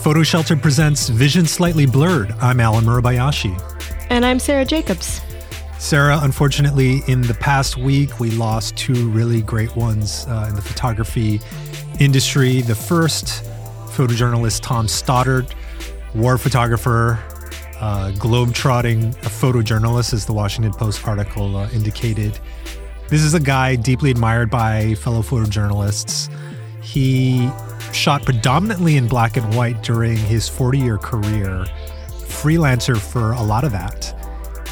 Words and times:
PhotoShelter 0.00 0.60
presents 0.60 1.10
Vision 1.10 1.44
Slightly 1.44 1.84
Blurred. 1.84 2.32
I'm 2.40 2.58
Alan 2.58 2.86
Murabayashi. 2.86 3.54
And 4.08 4.24
I'm 4.24 4.38
Sarah 4.38 4.64
Jacobs. 4.64 5.20
Sarah, 5.78 6.20
unfortunately, 6.22 7.02
in 7.06 7.20
the 7.20 7.34
past 7.34 7.76
week, 7.76 8.18
we 8.18 8.30
lost 8.30 8.78
two 8.78 9.10
really 9.10 9.42
great 9.42 9.76
ones 9.76 10.24
uh, 10.26 10.46
in 10.48 10.54
the 10.54 10.62
photography 10.62 11.38
industry. 11.98 12.62
The 12.62 12.74
first, 12.74 13.44
photojournalist 13.88 14.62
Tom 14.62 14.88
Stoddart, 14.88 15.54
war 16.14 16.38
photographer, 16.38 17.22
uh, 17.78 18.12
globe-trotting 18.12 19.12
photojournalist, 19.12 20.14
as 20.14 20.24
the 20.24 20.32
Washington 20.32 20.72
Post 20.72 21.06
article 21.06 21.58
uh, 21.58 21.68
indicated. 21.72 22.38
This 23.08 23.20
is 23.22 23.34
a 23.34 23.40
guy 23.40 23.76
deeply 23.76 24.10
admired 24.10 24.48
by 24.48 24.94
fellow 24.94 25.20
photojournalists. 25.20 26.32
He 26.82 27.50
shot 27.92 28.24
predominantly 28.24 28.96
in 28.96 29.08
black 29.08 29.36
and 29.36 29.54
white 29.54 29.82
during 29.82 30.16
his 30.16 30.48
40 30.48 30.78
year 30.78 30.98
career, 30.98 31.66
freelancer 32.08 32.96
for 32.96 33.32
a 33.32 33.42
lot 33.42 33.64
of 33.64 33.72
that. 33.72 34.14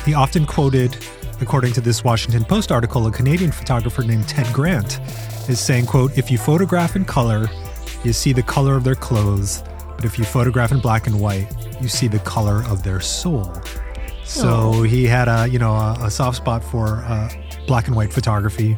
He 0.04 0.14
often 0.14 0.46
quoted, 0.46 0.96
according 1.40 1.72
to 1.74 1.80
this 1.80 2.04
Washington 2.04 2.44
Post 2.44 2.72
article, 2.72 3.06
a 3.06 3.12
Canadian 3.12 3.52
photographer 3.52 4.02
named 4.02 4.28
Ted 4.28 4.52
Grant 4.52 5.00
is 5.48 5.60
saying, 5.60 5.86
quote, 5.86 6.16
if 6.16 6.30
you 6.30 6.38
photograph 6.38 6.96
in 6.96 7.04
color, 7.04 7.48
you 8.04 8.12
see 8.12 8.32
the 8.32 8.42
color 8.42 8.76
of 8.76 8.84
their 8.84 8.94
clothes, 8.94 9.62
but 9.96 10.04
if 10.04 10.18
you 10.18 10.24
photograph 10.24 10.72
in 10.72 10.78
black 10.78 11.06
and 11.06 11.20
white, 11.20 11.48
you 11.80 11.88
see 11.88 12.08
the 12.08 12.18
color 12.20 12.62
of 12.64 12.82
their 12.82 13.00
soul. 13.00 13.52
So 14.24 14.82
he 14.82 15.06
had 15.06 15.26
a, 15.26 15.48
you 15.48 15.58
know, 15.58 15.72
a, 15.72 15.96
a 16.02 16.10
soft 16.10 16.36
spot 16.36 16.62
for 16.62 16.98
uh, 17.06 17.30
black 17.66 17.86
and 17.86 17.96
white 17.96 18.12
photography. 18.12 18.76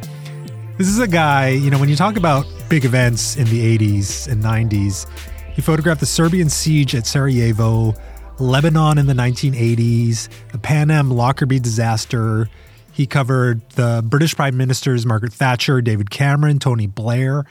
This 0.77 0.87
is 0.87 0.99
a 0.99 1.07
guy, 1.07 1.49
you 1.49 1.69
know, 1.69 1.77
when 1.77 1.89
you 1.89 1.95
talk 1.95 2.15
about 2.15 2.45
big 2.71 2.85
events 2.85 3.35
in 3.35 3.43
the 3.47 3.77
80s 3.77 4.29
and 4.31 4.41
90s, 4.41 5.05
he 5.51 5.61
photographed 5.61 5.99
the 5.99 6.05
Serbian 6.05 6.47
siege 6.47 6.95
at 6.95 7.05
Sarajevo, 7.05 7.93
Lebanon 8.39 8.97
in 8.97 9.07
the 9.07 9.13
1980s, 9.13 10.29
the 10.53 10.57
Pan 10.57 10.89
Am 10.89 11.11
Lockerbie 11.11 11.59
disaster. 11.59 12.47
He 12.93 13.05
covered 13.05 13.69
the 13.71 14.01
British 14.05 14.37
Prime 14.37 14.55
Ministers 14.55 15.05
Margaret 15.05 15.33
Thatcher, 15.33 15.81
David 15.81 16.11
Cameron, 16.11 16.59
Tony 16.59 16.87
Blair, 16.87 17.43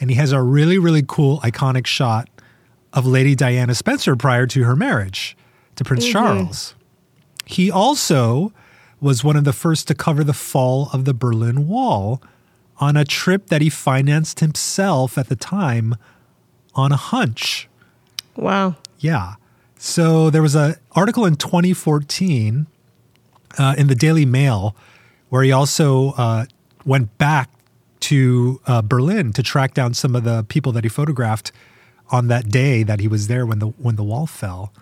and 0.00 0.10
he 0.10 0.16
has 0.16 0.32
a 0.32 0.42
really, 0.42 0.76
really 0.76 1.04
cool, 1.06 1.38
iconic 1.42 1.86
shot 1.86 2.28
of 2.92 3.06
Lady 3.06 3.36
Diana 3.36 3.76
Spencer 3.76 4.16
prior 4.16 4.48
to 4.48 4.64
her 4.64 4.74
marriage 4.74 5.36
to 5.76 5.84
Prince 5.84 6.02
mm-hmm. 6.02 6.12
Charles. 6.14 6.74
He 7.46 7.70
also 7.70 8.52
was 9.00 9.22
one 9.22 9.36
of 9.36 9.44
the 9.44 9.52
first 9.52 9.86
to 9.86 9.94
cover 9.94 10.24
the 10.24 10.32
fall 10.32 10.90
of 10.92 11.04
the 11.04 11.14
Berlin 11.14 11.68
Wall 11.68 12.20
on 12.78 12.96
a 12.96 13.04
trip 13.04 13.46
that 13.46 13.62
he 13.62 13.70
financed 13.70 14.40
himself 14.40 15.16
at 15.16 15.28
the 15.28 15.36
time 15.36 15.94
on 16.74 16.92
a 16.92 16.96
hunch. 16.96 17.68
Wow. 18.36 18.76
Yeah. 18.98 19.34
So 19.78 20.30
there 20.30 20.42
was 20.42 20.54
an 20.54 20.76
article 20.92 21.24
in 21.24 21.36
2014 21.36 22.66
uh, 23.58 23.74
in 23.76 23.86
the 23.86 23.94
Daily 23.94 24.26
Mail 24.26 24.74
where 25.28 25.42
he 25.42 25.52
also 25.52 26.12
uh, 26.12 26.46
went 26.84 27.16
back 27.18 27.50
to 28.00 28.60
uh, 28.66 28.82
Berlin 28.82 29.32
to 29.32 29.42
track 29.42 29.74
down 29.74 29.94
some 29.94 30.14
of 30.14 30.24
the 30.24 30.44
people 30.44 30.72
that 30.72 30.84
he 30.84 30.90
photographed 30.90 31.52
on 32.10 32.28
that 32.28 32.48
day 32.48 32.82
that 32.82 33.00
he 33.00 33.08
was 33.08 33.28
there 33.28 33.46
when 33.46 33.58
the 33.60 33.68
when 33.68 33.96
the 33.96 34.04
wall 34.04 34.26
fell. 34.26 34.72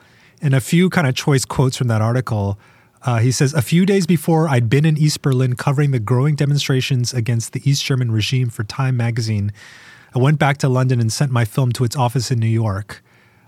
And 0.40 0.54
a 0.54 0.60
few 0.60 0.90
kind 0.90 1.06
of 1.06 1.14
choice 1.14 1.44
quotes 1.44 1.76
from 1.76 1.88
that 1.88 2.02
article 2.02 2.58
uh, 3.04 3.18
he 3.18 3.32
says, 3.32 3.54
A 3.54 3.62
few 3.62 3.84
days 3.84 4.06
before 4.06 4.48
I'd 4.48 4.70
been 4.70 4.84
in 4.84 4.96
East 4.96 5.22
Berlin 5.22 5.54
covering 5.56 5.90
the 5.90 5.98
growing 5.98 6.34
demonstrations 6.34 7.12
against 7.12 7.52
the 7.52 7.68
East 7.68 7.84
German 7.84 8.10
regime 8.10 8.48
for 8.48 8.64
Time 8.64 8.96
magazine, 8.96 9.52
I 10.14 10.18
went 10.18 10.38
back 10.38 10.58
to 10.58 10.68
London 10.68 11.00
and 11.00 11.12
sent 11.12 11.32
my 11.32 11.44
film 11.44 11.72
to 11.72 11.84
its 11.84 11.96
office 11.96 12.30
in 12.30 12.38
New 12.38 12.46
York. 12.46 13.02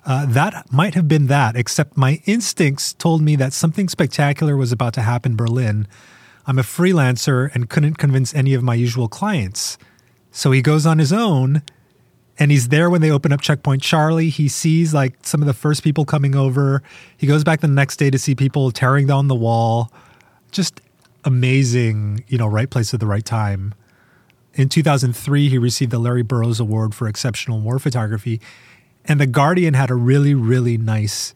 Uh, 0.06 0.26
that 0.26 0.70
might 0.72 0.94
have 0.94 1.08
been 1.08 1.28
that, 1.28 1.56
except 1.56 1.96
my 1.96 2.20
instincts 2.26 2.92
told 2.92 3.22
me 3.22 3.36
that 3.36 3.52
something 3.52 3.88
spectacular 3.88 4.56
was 4.56 4.72
about 4.72 4.92
to 4.94 5.02
happen 5.02 5.32
in 5.32 5.36
Berlin. 5.36 5.86
I'm 6.46 6.58
a 6.58 6.62
freelancer 6.62 7.54
and 7.54 7.70
couldn't 7.70 7.94
convince 7.94 8.34
any 8.34 8.52
of 8.54 8.62
my 8.62 8.74
usual 8.74 9.08
clients. 9.08 9.78
So 10.30 10.50
he 10.50 10.60
goes 10.62 10.84
on 10.84 10.98
his 10.98 11.12
own 11.12 11.62
and 12.38 12.50
he's 12.50 12.68
there 12.68 12.90
when 12.90 13.00
they 13.00 13.10
open 13.10 13.32
up 13.32 13.40
checkpoint. 13.40 13.82
Charlie 13.82 14.28
he 14.28 14.48
sees 14.48 14.92
like 14.92 15.14
some 15.22 15.40
of 15.40 15.46
the 15.46 15.54
first 15.54 15.82
people 15.82 16.04
coming 16.04 16.34
over. 16.34 16.82
He 17.16 17.26
goes 17.26 17.44
back 17.44 17.60
the 17.60 17.68
next 17.68 17.96
day 17.96 18.10
to 18.10 18.18
see 18.18 18.34
people 18.34 18.70
tearing 18.70 19.06
down 19.06 19.28
the 19.28 19.34
wall. 19.34 19.92
Just 20.50 20.80
amazing 21.24 22.24
you 22.28 22.36
know 22.36 22.46
right 22.46 22.68
place 22.68 22.92
at 22.92 23.00
the 23.00 23.06
right 23.06 23.24
time. 23.24 23.74
In 24.54 24.68
2003 24.68 25.48
he 25.48 25.58
received 25.58 25.90
the 25.90 25.98
larry 25.98 26.22
burrows 26.22 26.60
award 26.60 26.94
for 26.94 27.08
exceptional 27.08 27.60
war 27.60 27.78
photography. 27.78 28.40
And 29.06 29.20
the 29.20 29.26
guardian 29.26 29.74
had 29.74 29.90
a 29.90 29.94
really 29.94 30.34
really 30.34 30.76
nice 30.78 31.34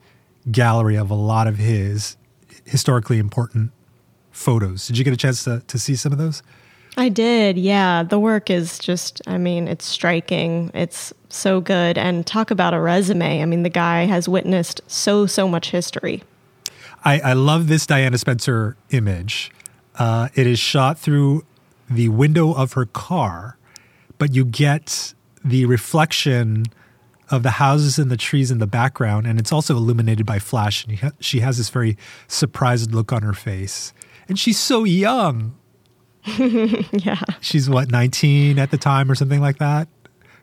gallery 0.51 0.97
of 0.97 1.11
a 1.11 1.15
lot 1.15 1.47
of 1.47 1.59
his 1.59 2.17
historically 2.65 3.19
important 3.19 3.71
photos. 4.31 4.87
Did 4.87 4.99
you 4.99 5.05
get 5.05 5.13
a 5.13 5.17
chance 5.17 5.45
to, 5.45 5.63
to 5.67 5.79
see 5.79 5.97
some 5.97 6.13
of 6.13 6.19
those 6.19 6.43
I 6.99 7.09
did. 7.09 7.57
Yeah. 7.57 8.03
The 8.03 8.19
work 8.19 8.51
is 8.51 8.79
just, 8.79 9.23
I 9.29 9.39
mean, 9.39 9.69
it's 9.69 9.87
striking. 9.87 10.73
It's 10.75 11.15
so 11.29 11.61
good. 11.61 11.97
And 11.97 12.27
talk 12.27 12.51
about 12.51 12.75
a 12.75 12.81
resume. 12.81 13.41
I 13.41 13.45
mean, 13.45 13.63
the 13.63 13.71
guy 13.71 14.05
has 14.05 14.29
witnessed 14.29 14.81
so, 14.89 15.25
so 15.25 15.49
much 15.49 15.71
history. 15.71 16.25
I, 17.05 17.21
I 17.21 17.33
love 17.35 17.69
this 17.69 17.87
Diana 17.87 18.19
Spencer 18.19 18.77
image. 18.91 19.53
Uh, 19.97 20.29
it 20.35 20.49
is 20.49 20.59
shot 20.59 20.99
through 20.99 21.45
the 21.89 22.09
window 22.09 22.53
of 22.53 22.73
her 22.73 22.87
car, 22.87 23.57
but 24.19 24.35
you 24.35 24.45
get 24.45 25.15
the 25.45 25.67
reflection 25.67 26.65
of 27.31 27.45
the 27.45 27.51
houses 27.51 27.99
and 27.99 28.11
the 28.11 28.17
trees 28.17 28.51
in 28.51 28.59
the 28.59 28.67
background, 28.67 29.27
and 29.27 29.39
it's 29.39 29.53
also 29.53 29.77
illuminated 29.77 30.27
by 30.27 30.41
flash. 30.41 30.85
And 30.85 31.13
she 31.21 31.41
has 31.41 31.59
this 31.59 31.71
very 31.71 31.97
surprised 32.27 32.93
look 32.93 33.13
on 33.13 33.23
her 33.23 33.35
face. 33.35 33.93
And 34.29 34.37
she's 34.37 34.59
so 34.59 34.83
young. 34.83 35.55
yeah. 36.93 37.21
She's 37.41 37.69
what, 37.69 37.91
19 37.91 38.59
at 38.59 38.71
the 38.71 38.79
time 38.79 39.11
or 39.11 39.15
something 39.15 39.41
like 39.41 39.59
that? 39.59 39.89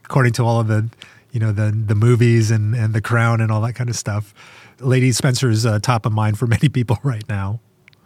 According 0.03 0.34
to 0.34 0.44
all 0.44 0.59
of 0.59 0.68
the, 0.68 0.90
you 1.31 1.40
know, 1.40 1.52
the 1.52 1.72
the 1.72 1.96
movies 1.96 2.52
and, 2.52 2.75
and 2.75 2.94
the 2.94 3.02
crown 3.02 3.41
and 3.41 3.52
all 3.52 3.62
that 3.62 3.74
kind 3.74 3.90
of 3.90 3.96
stuff. 3.96 4.34
Lady 4.80 5.12
Spencer 5.12 5.50
is 5.50 5.66
uh, 5.66 5.80
top 5.80 6.06
of 6.06 6.12
mind 6.12 6.38
for 6.38 6.47
many 6.56 6.69
people 6.69 6.97
right 7.03 7.28
now. 7.28 7.59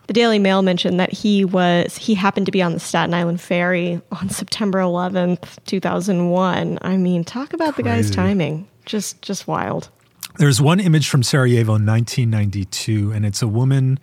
The 0.08 0.14
Daily 0.14 0.40
Mail 0.40 0.64
mentioned 0.64 1.00
that 1.00 1.14
he 1.14 1.46
was 1.46 1.96
he 1.96 2.16
happened 2.16 2.48
to 2.48 2.52
be 2.52 2.64
on 2.64 2.74
the 2.74 2.80
Staten 2.80 3.14
Island 3.14 3.40
ferry 3.40 4.02
on 4.12 4.30
September 4.30 4.80
11th, 4.80 5.64
2001. 5.66 6.80
I 6.82 6.98
mean, 6.98 7.24
talk 7.24 7.54
about 7.54 7.76
Crazy. 7.76 7.84
the 7.84 7.90
guy's 7.90 8.12
timing. 8.12 8.68
Just 8.86 9.22
just 9.22 9.48
wild. 9.48 9.90
There's 10.38 10.60
one 10.60 10.80
image 10.80 11.10
from 11.10 11.22
Sarajevo 11.22 11.76
in 11.76 11.86
1992 11.86 13.12
and 13.12 13.24
it's 13.24 13.44
a 13.44 13.48
woman 13.48 14.00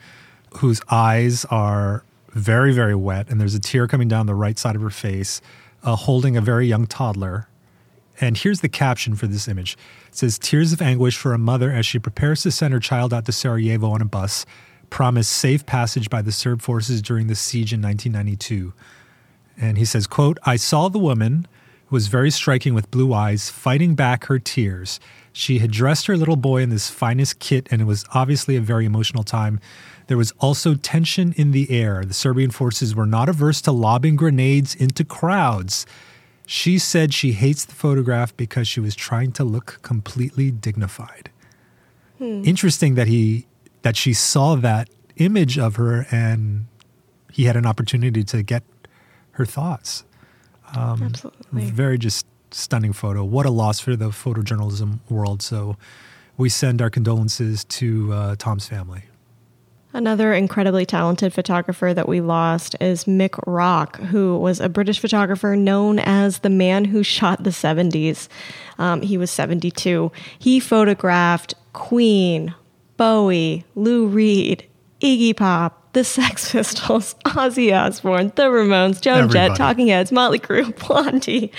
whose 0.58 0.80
eyes 0.90 1.44
are 1.46 2.04
very, 2.36 2.72
very 2.72 2.94
wet, 2.94 3.28
and 3.28 3.40
there's 3.40 3.54
a 3.54 3.60
tear 3.60 3.88
coming 3.88 4.08
down 4.08 4.26
the 4.26 4.34
right 4.34 4.58
side 4.58 4.76
of 4.76 4.82
her 4.82 4.90
face, 4.90 5.40
uh, 5.82 5.96
holding 5.96 6.36
a 6.36 6.40
very 6.40 6.66
young 6.66 6.86
toddler. 6.86 7.48
And 8.20 8.36
here's 8.36 8.60
the 8.60 8.68
caption 8.68 9.14
for 9.14 9.26
this 9.26 9.48
image 9.48 9.76
it 10.08 10.16
says, 10.16 10.38
Tears 10.38 10.72
of 10.72 10.82
anguish 10.82 11.16
for 11.16 11.32
a 11.32 11.38
mother 11.38 11.72
as 11.72 11.86
she 11.86 11.98
prepares 11.98 12.42
to 12.42 12.50
send 12.50 12.74
her 12.74 12.80
child 12.80 13.14
out 13.14 13.24
to 13.26 13.32
Sarajevo 13.32 13.90
on 13.90 14.02
a 14.02 14.06
bus, 14.06 14.44
promised 14.90 15.32
safe 15.32 15.64
passage 15.64 16.10
by 16.10 16.20
the 16.22 16.32
Serb 16.32 16.60
forces 16.60 17.00
during 17.00 17.26
the 17.26 17.34
siege 17.34 17.72
in 17.72 17.80
1992. 17.80 18.72
And 19.58 19.78
he 19.78 19.86
says, 19.86 20.06
quote, 20.06 20.38
I 20.44 20.56
saw 20.56 20.88
the 20.88 20.98
woman, 20.98 21.48
was 21.90 22.08
very 22.08 22.30
striking 22.30 22.74
with 22.74 22.90
blue 22.90 23.12
eyes, 23.12 23.50
fighting 23.50 23.94
back 23.94 24.24
her 24.24 24.38
tears. 24.38 24.98
She 25.32 25.58
had 25.58 25.70
dressed 25.70 26.06
her 26.06 26.16
little 26.16 26.36
boy 26.36 26.62
in 26.62 26.70
this 26.70 26.90
finest 26.90 27.38
kit, 27.38 27.68
and 27.70 27.80
it 27.80 27.84
was 27.84 28.04
obviously 28.14 28.56
a 28.56 28.60
very 28.60 28.84
emotional 28.84 29.22
time. 29.22 29.60
There 30.06 30.16
was 30.16 30.32
also 30.38 30.74
tension 30.74 31.32
in 31.36 31.52
the 31.52 31.70
air. 31.70 32.04
The 32.04 32.14
Serbian 32.14 32.50
forces 32.50 32.94
were 32.94 33.06
not 33.06 33.28
averse 33.28 33.60
to 33.62 33.72
lobbing 33.72 34.16
grenades 34.16 34.74
into 34.74 35.04
crowds. 35.04 35.86
She 36.46 36.78
said 36.78 37.12
she 37.12 37.32
hates 37.32 37.64
the 37.64 37.74
photograph 37.74 38.36
because 38.36 38.68
she 38.68 38.80
was 38.80 38.94
trying 38.94 39.32
to 39.32 39.44
look 39.44 39.80
completely 39.82 40.50
dignified. 40.50 41.30
Hmm. 42.18 42.42
Interesting 42.44 42.94
that 42.94 43.08
he 43.08 43.46
that 43.82 43.96
she 43.96 44.12
saw 44.12 44.54
that 44.56 44.88
image 45.16 45.58
of 45.58 45.76
her 45.76 46.06
and 46.10 46.66
he 47.30 47.44
had 47.44 47.56
an 47.56 47.66
opportunity 47.66 48.24
to 48.24 48.42
get 48.42 48.62
her 49.32 49.44
thoughts. 49.44 50.04
Um, 50.74 51.02
Absolutely. 51.02 51.70
Very 51.70 51.98
just 51.98 52.26
stunning 52.50 52.92
photo. 52.92 53.24
What 53.24 53.46
a 53.46 53.50
loss 53.50 53.80
for 53.80 53.96
the 53.96 54.08
photojournalism 54.08 55.00
world. 55.08 55.42
So 55.42 55.76
we 56.36 56.48
send 56.48 56.82
our 56.82 56.90
condolences 56.90 57.64
to 57.64 58.12
uh, 58.12 58.36
Tom's 58.38 58.66
family. 58.66 59.04
Another 59.92 60.34
incredibly 60.34 60.84
talented 60.84 61.32
photographer 61.32 61.94
that 61.94 62.06
we 62.06 62.20
lost 62.20 62.76
is 62.82 63.04
Mick 63.04 63.40
Rock, 63.46 63.96
who 63.96 64.36
was 64.36 64.60
a 64.60 64.68
British 64.68 64.98
photographer 64.98 65.56
known 65.56 65.98
as 65.98 66.40
the 66.40 66.50
man 66.50 66.84
who 66.84 67.02
shot 67.02 67.44
the 67.44 67.50
70s. 67.50 68.28
Um, 68.78 69.00
he 69.00 69.16
was 69.16 69.30
72. 69.30 70.12
He 70.38 70.60
photographed 70.60 71.54
Queen, 71.72 72.54
Bowie, 72.98 73.64
Lou 73.74 74.06
Reed, 74.06 74.66
Iggy 75.00 75.34
Pop, 75.34 75.85
the 75.96 76.04
Sex 76.04 76.52
Pistols, 76.52 77.14
Ozzy 77.24 77.74
Osbourne, 77.74 78.30
the 78.36 78.42
Ramones, 78.42 79.00
Joan 79.00 79.20
Everybody. 79.20 79.48
Jett, 79.48 79.56
Talking 79.56 79.86
Heads, 79.86 80.12
Motley 80.12 80.38
Crue, 80.38 80.70
Blondie. 80.86 81.50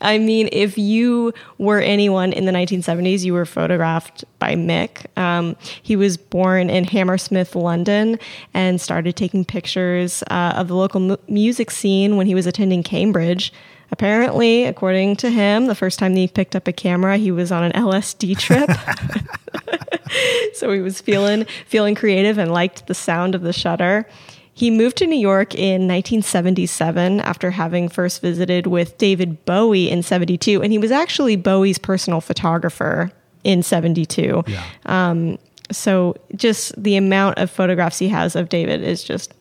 I 0.00 0.18
mean, 0.18 0.48
if 0.52 0.78
you 0.78 1.34
were 1.58 1.80
anyone 1.80 2.32
in 2.32 2.44
the 2.44 2.52
1970s, 2.52 3.24
you 3.24 3.32
were 3.32 3.44
photographed 3.44 4.24
by 4.38 4.54
Mick. 4.54 5.06
Um, 5.18 5.56
he 5.82 5.96
was 5.96 6.16
born 6.16 6.70
in 6.70 6.84
Hammersmith, 6.84 7.56
London, 7.56 8.20
and 8.54 8.80
started 8.80 9.16
taking 9.16 9.44
pictures 9.44 10.22
uh, 10.30 10.54
of 10.54 10.68
the 10.68 10.76
local 10.76 11.00
mu- 11.00 11.16
music 11.26 11.72
scene 11.72 12.16
when 12.16 12.28
he 12.28 12.36
was 12.36 12.46
attending 12.46 12.84
Cambridge. 12.84 13.52
Apparently, 13.90 14.64
according 14.64 15.16
to 15.16 15.28
him, 15.28 15.66
the 15.66 15.74
first 15.74 15.98
time 15.98 16.14
he 16.14 16.28
picked 16.28 16.54
up 16.54 16.68
a 16.68 16.72
camera, 16.72 17.16
he 17.16 17.32
was 17.32 17.50
on 17.50 17.64
an 17.64 17.72
LSD 17.72 18.38
trip. 18.38 18.70
so 20.54 20.72
he 20.72 20.80
was 20.80 21.00
feeling 21.00 21.46
feeling 21.66 21.94
creative 21.94 22.38
and 22.38 22.52
liked 22.52 22.86
the 22.86 22.94
sound 22.94 23.34
of 23.34 23.42
the 23.42 23.52
shutter. 23.52 24.08
He 24.54 24.70
moved 24.70 24.98
to 24.98 25.06
New 25.06 25.18
York 25.18 25.54
in 25.54 25.88
1977 25.88 27.20
after 27.20 27.50
having 27.52 27.88
first 27.88 28.20
visited 28.20 28.66
with 28.66 28.98
David 28.98 29.44
Bowie 29.46 29.90
in 29.90 30.02
72 30.02 30.62
and 30.62 30.72
he 30.72 30.78
was 30.78 30.90
actually 30.90 31.36
Bowie's 31.36 31.78
personal 31.78 32.20
photographer 32.20 33.10
in 33.44 33.62
72. 33.62 34.44
Yeah. 34.46 34.64
Um, 34.86 35.38
so 35.70 36.16
just 36.36 36.80
the 36.80 36.96
amount 36.96 37.38
of 37.38 37.50
photographs 37.50 37.98
he 37.98 38.08
has 38.08 38.36
of 38.36 38.48
David 38.48 38.82
is 38.82 39.02
just 39.02 39.34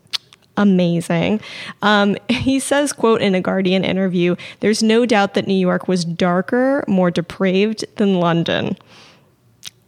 amazing. 0.58 1.42
Um, 1.82 2.18
he 2.30 2.60
says, 2.60 2.94
quote, 2.94 3.22
in 3.22 3.36
a 3.36 3.42
Guardian 3.42 3.84
interview, 3.84 4.36
there's 4.60 4.84
no 4.84 5.06
doubt 5.06 5.34
that 5.34 5.48
New 5.48 5.54
York 5.54 5.88
was 5.88 6.06
darker, 6.06 6.84
more 6.88 7.12
depraved 7.12 7.86
than 7.98 8.20
London. 8.20 8.78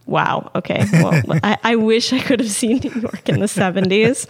Wow. 0.06 0.52
Okay. 0.56 0.86
Well, 0.92 1.22
I, 1.44 1.58
I 1.64 1.76
wish 1.76 2.12
I 2.14 2.20
could 2.20 2.40
have 2.40 2.50
seen 2.50 2.78
New 2.78 3.02
York 3.02 3.30
in 3.30 3.40
the 3.40 3.46
70s. 3.46 4.30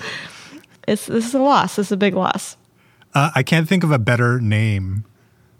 It's, 0.88 1.06
this 1.08 1.28
is 1.28 1.34
a 1.34 1.40
loss. 1.40 1.78
This 1.78 1.88
is 1.88 1.92
a 1.92 1.98
big 1.98 2.14
loss. 2.14 2.58
Uh, 3.14 3.32
I 3.36 3.44
can't 3.44 3.68
think 3.68 3.84
of 3.84 3.92
a 3.92 4.00
better 4.00 4.40
name 4.40 5.06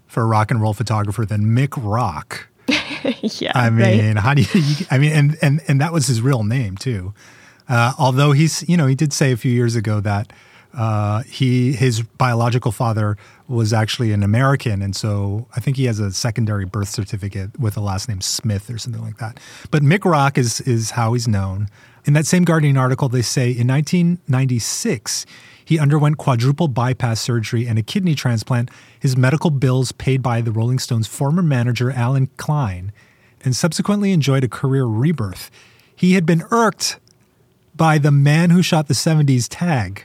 for 0.06 0.22
a 0.22 0.26
rock 0.26 0.50
and 0.50 0.60
roll 0.60 0.74
photographer 0.74 1.24
than 1.24 1.46
Mick 1.46 1.74
Rock. 1.76 2.48
yeah. 2.68 3.52
I 3.54 3.68
right? 3.68 3.98
mean, 3.98 4.16
how 4.16 4.34
do 4.34 4.42
you, 4.42 4.60
you? 4.60 4.86
I 4.90 4.98
mean, 4.98 5.12
and 5.12 5.38
and 5.42 5.60
and 5.68 5.80
that 5.80 5.92
was 5.92 6.06
his 6.06 6.20
real 6.20 6.44
name 6.44 6.76
too. 6.76 7.12
Uh, 7.68 7.92
although 7.98 8.32
he's, 8.32 8.66
you 8.68 8.76
know, 8.76 8.86
he 8.86 8.94
did 8.94 9.12
say 9.12 9.32
a 9.32 9.36
few 9.36 9.52
years 9.52 9.76
ago 9.76 10.00
that 10.00 10.32
uh, 10.76 11.22
he 11.22 11.72
his 11.72 12.02
biological 12.02 12.72
father 12.72 13.16
was 13.48 13.72
actually 13.72 14.12
an 14.12 14.22
American, 14.22 14.82
and 14.82 14.94
so 14.96 15.46
I 15.54 15.60
think 15.60 15.76
he 15.76 15.84
has 15.84 16.00
a 16.00 16.12
secondary 16.12 16.64
birth 16.64 16.88
certificate 16.88 17.58
with 17.58 17.76
a 17.76 17.80
last 17.80 18.08
name 18.08 18.20
Smith 18.20 18.70
or 18.70 18.78
something 18.78 19.02
like 19.02 19.18
that. 19.18 19.38
But 19.70 19.82
Mick 19.82 20.04
Rock 20.04 20.38
is 20.38 20.60
is 20.62 20.92
how 20.92 21.12
he's 21.12 21.28
known. 21.28 21.68
In 22.04 22.12
that 22.14 22.26
same 22.26 22.44
Guardian 22.44 22.76
article, 22.76 23.08
they 23.08 23.22
say 23.22 23.50
in 23.50 23.68
1996 23.68 25.24
he 25.64 25.78
underwent 25.78 26.18
quadruple 26.18 26.68
bypass 26.68 27.20
surgery 27.20 27.66
and 27.66 27.78
a 27.78 27.82
kidney 27.82 28.14
transplant. 28.14 28.70
His 28.98 29.16
medical 29.16 29.50
bills 29.50 29.92
paid 29.92 30.22
by 30.22 30.40
the 30.40 30.52
Rolling 30.52 30.78
Stones' 30.78 31.06
former 31.06 31.42
manager 31.42 31.90
Allen 31.90 32.28
Klein, 32.36 32.92
and 33.42 33.56
subsequently 33.56 34.12
enjoyed 34.12 34.44
a 34.44 34.48
career 34.48 34.84
rebirth. 34.84 35.50
He 35.94 36.14
had 36.14 36.26
been 36.26 36.42
irked 36.50 36.98
by 37.76 37.98
the 37.98 38.10
man 38.10 38.50
who 38.50 38.62
shot 38.62 38.88
the 38.88 38.94
70s 38.94 39.46
tag, 39.48 40.04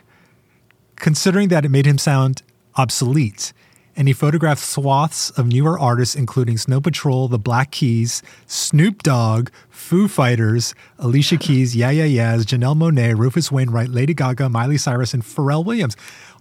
considering 1.00 1.48
that 1.50 1.66
it 1.66 1.70
made 1.70 1.86
him 1.86 1.98
sound 1.98 2.44
obsolete. 2.76 3.54
And 3.96 4.08
he 4.08 4.14
photographed 4.14 4.62
swaths 4.62 5.30
of 5.32 5.48
newer 5.48 5.78
artists, 5.78 6.16
including 6.16 6.58
Snow 6.58 6.80
Patrol, 6.80 7.28
The 7.28 7.40
Black 7.40 7.72
Keys, 7.72 8.22
Snoop 8.48 9.04
Dogg, 9.04 9.50
Foo 9.70 10.08
Fighters, 10.08 10.74
Alicia 11.00 11.36
Keys, 11.38 11.76
Yeah 11.76 11.90
Yeah 11.90 12.06
Yeahs, 12.06 12.46
Janelle 12.46 12.78
Monáe, 12.78 13.18
Rufus 13.18 13.52
Wainwright, 13.52 13.90
Lady 13.90 14.14
Gaga, 14.14 14.48
Miley 14.48 14.78
Cyrus, 14.78 15.14
and 15.14 15.24
Pharrell 15.24 15.66
Williams. 15.66 15.98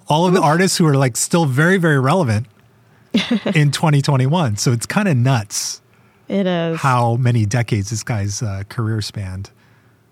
All 0.07 0.27
of 0.27 0.35
the 0.35 0.41
artists 0.41 0.79
who 0.79 0.87
are 0.87 0.97
like 0.97 1.17
still 1.17 1.47
very, 1.47 1.79
very 1.79 1.99
relevant 1.99 2.47
in 3.55 3.73
2021. 3.73 4.57
So 4.57 4.71
it's 4.73 4.87
kind 4.87 5.09
of 5.09 5.17
nuts 5.17 5.81
It 6.29 6.47
is. 6.47 6.79
how 6.81 7.17
many 7.17 7.45
decades 7.45 7.91
this 7.91 8.05
guy's 8.05 8.41
uh, 8.41 8.63
career 8.69 9.01
spanned. 9.03 9.51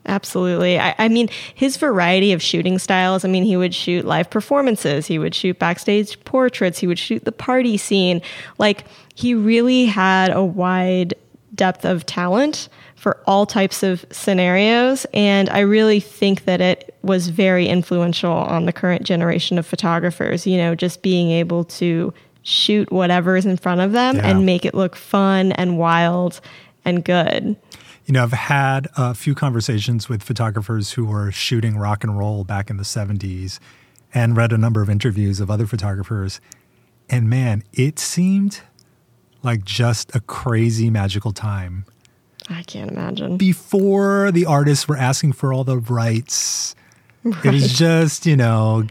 Absolutely. 0.06 0.78
I, 0.78 0.94
I 0.98 1.08
mean, 1.08 1.28
his 1.54 1.76
variety 1.76 2.32
of 2.32 2.40
shooting 2.40 2.78
styles. 2.78 3.24
I 3.24 3.28
mean, 3.28 3.44
he 3.44 3.56
would 3.56 3.74
shoot 3.74 4.04
live 4.04 4.30
performances, 4.30 5.06
he 5.06 5.18
would 5.18 5.34
shoot 5.34 5.58
backstage 5.58 6.22
portraits, 6.24 6.78
he 6.78 6.86
would 6.86 6.98
shoot 6.98 7.24
the 7.24 7.32
party 7.32 7.76
scene. 7.76 8.22
Like, 8.58 8.84
he 9.14 9.34
really 9.34 9.86
had 9.86 10.30
a 10.30 10.44
wide 10.44 11.14
depth 11.54 11.84
of 11.84 12.06
talent 12.06 12.68
for 12.94 13.22
all 13.26 13.46
types 13.46 13.82
of 13.82 14.04
scenarios. 14.10 15.06
And 15.12 15.48
I 15.50 15.60
really 15.60 16.00
think 16.00 16.44
that 16.44 16.60
it 16.60 16.94
was 17.02 17.28
very 17.28 17.66
influential 17.66 18.32
on 18.32 18.66
the 18.66 18.72
current 18.72 19.02
generation 19.04 19.58
of 19.58 19.66
photographers, 19.66 20.46
you 20.46 20.56
know, 20.56 20.74
just 20.74 21.02
being 21.02 21.30
able 21.30 21.64
to 21.64 22.12
shoot 22.42 22.90
whatever 22.92 23.36
is 23.36 23.46
in 23.46 23.56
front 23.56 23.80
of 23.80 23.92
them 23.92 24.16
Yeah. 24.16 24.28
and 24.28 24.46
make 24.46 24.64
it 24.64 24.74
look 24.74 24.94
fun 24.96 25.52
and 25.52 25.78
wild 25.78 26.40
and 26.84 27.04
good. 27.04 27.56
You 28.06 28.12
know, 28.12 28.22
I've 28.22 28.32
had 28.32 28.86
a 28.96 29.14
few 29.14 29.34
conversations 29.34 30.08
with 30.08 30.22
photographers 30.22 30.92
who 30.92 31.04
were 31.04 31.32
shooting 31.32 31.76
rock 31.76 32.04
and 32.04 32.16
roll 32.16 32.44
back 32.44 32.70
in 32.70 32.76
the 32.76 32.84
70s 32.84 33.58
and 34.14 34.36
read 34.36 34.52
a 34.52 34.58
number 34.58 34.80
of 34.80 34.88
interviews 34.88 35.40
of 35.40 35.50
other 35.50 35.66
photographers. 35.66 36.40
And 37.10 37.28
man, 37.28 37.64
it 37.72 37.98
seemed 37.98 38.60
like 39.42 39.64
just 39.64 40.14
a 40.14 40.20
crazy 40.20 40.88
magical 40.88 41.32
time. 41.32 41.84
I 42.48 42.62
can't 42.62 42.92
imagine. 42.92 43.38
Before 43.38 44.30
the 44.30 44.46
artists 44.46 44.86
were 44.86 44.96
asking 44.96 45.32
for 45.32 45.52
all 45.52 45.64
the 45.64 45.78
rights, 45.78 46.76
it 47.24 47.50
was 47.52 47.76
just, 47.76 48.24
you 48.24 48.36
know, 48.36 48.84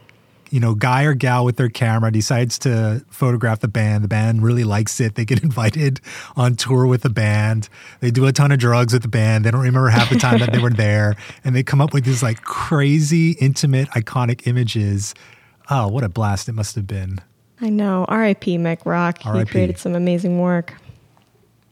you 0.56 0.62
know, 0.62 0.74
guy 0.74 1.04
or 1.04 1.14
gal 1.14 1.44
with 1.44 1.58
their 1.58 1.68
camera 1.68 2.10
decides 2.10 2.58
to 2.60 3.04
photograph 3.10 3.60
the 3.60 3.68
band. 3.68 4.06
The 4.06 4.08
band 4.08 4.42
really 4.42 4.64
likes 4.64 5.02
it. 5.02 5.16
They 5.16 5.26
get 5.26 5.44
invited 5.44 6.00
on 6.38 6.56
tour 6.56 6.88
with 6.88 7.02
the 7.02 7.10
band. 7.10 7.68
They 8.00 8.10
do 8.10 8.26
a 8.26 8.32
ton 8.32 8.54
of 8.54 8.60
drugs 8.60 8.94
with 8.94 9.02
the 9.02 9.10
band. 9.10 9.44
They 9.44 9.52
don't 9.52 9.60
remember 9.60 9.90
half 9.90 10.10
the 10.10 10.16
time 10.16 10.40
that 10.40 10.54
they 10.54 10.60
were 10.60 10.70
there. 10.70 11.18
And 11.44 11.56
they 11.56 11.64
come 11.64 11.82
up 11.82 11.94
with 11.94 12.06
these 12.06 12.24
like 12.24 12.42
crazy, 12.44 13.32
intimate, 13.32 13.90
iconic 13.90 14.48
images. 14.48 15.14
Oh, 15.70 15.88
what 15.90 16.04
a 16.04 16.10
blast 16.10 16.48
it 16.48 16.54
must 16.54 16.76
have 16.76 16.88
been. 16.88 17.20
I 17.60 17.70
know. 17.70 18.06
R.I.P. 18.08 18.58
Mick 18.58 18.86
Rock. 18.86 19.22
He 19.22 19.30
R.I.P.. 19.30 19.52
created 19.52 19.78
some 19.78 19.94
amazing 19.94 20.40
work. 20.40 20.74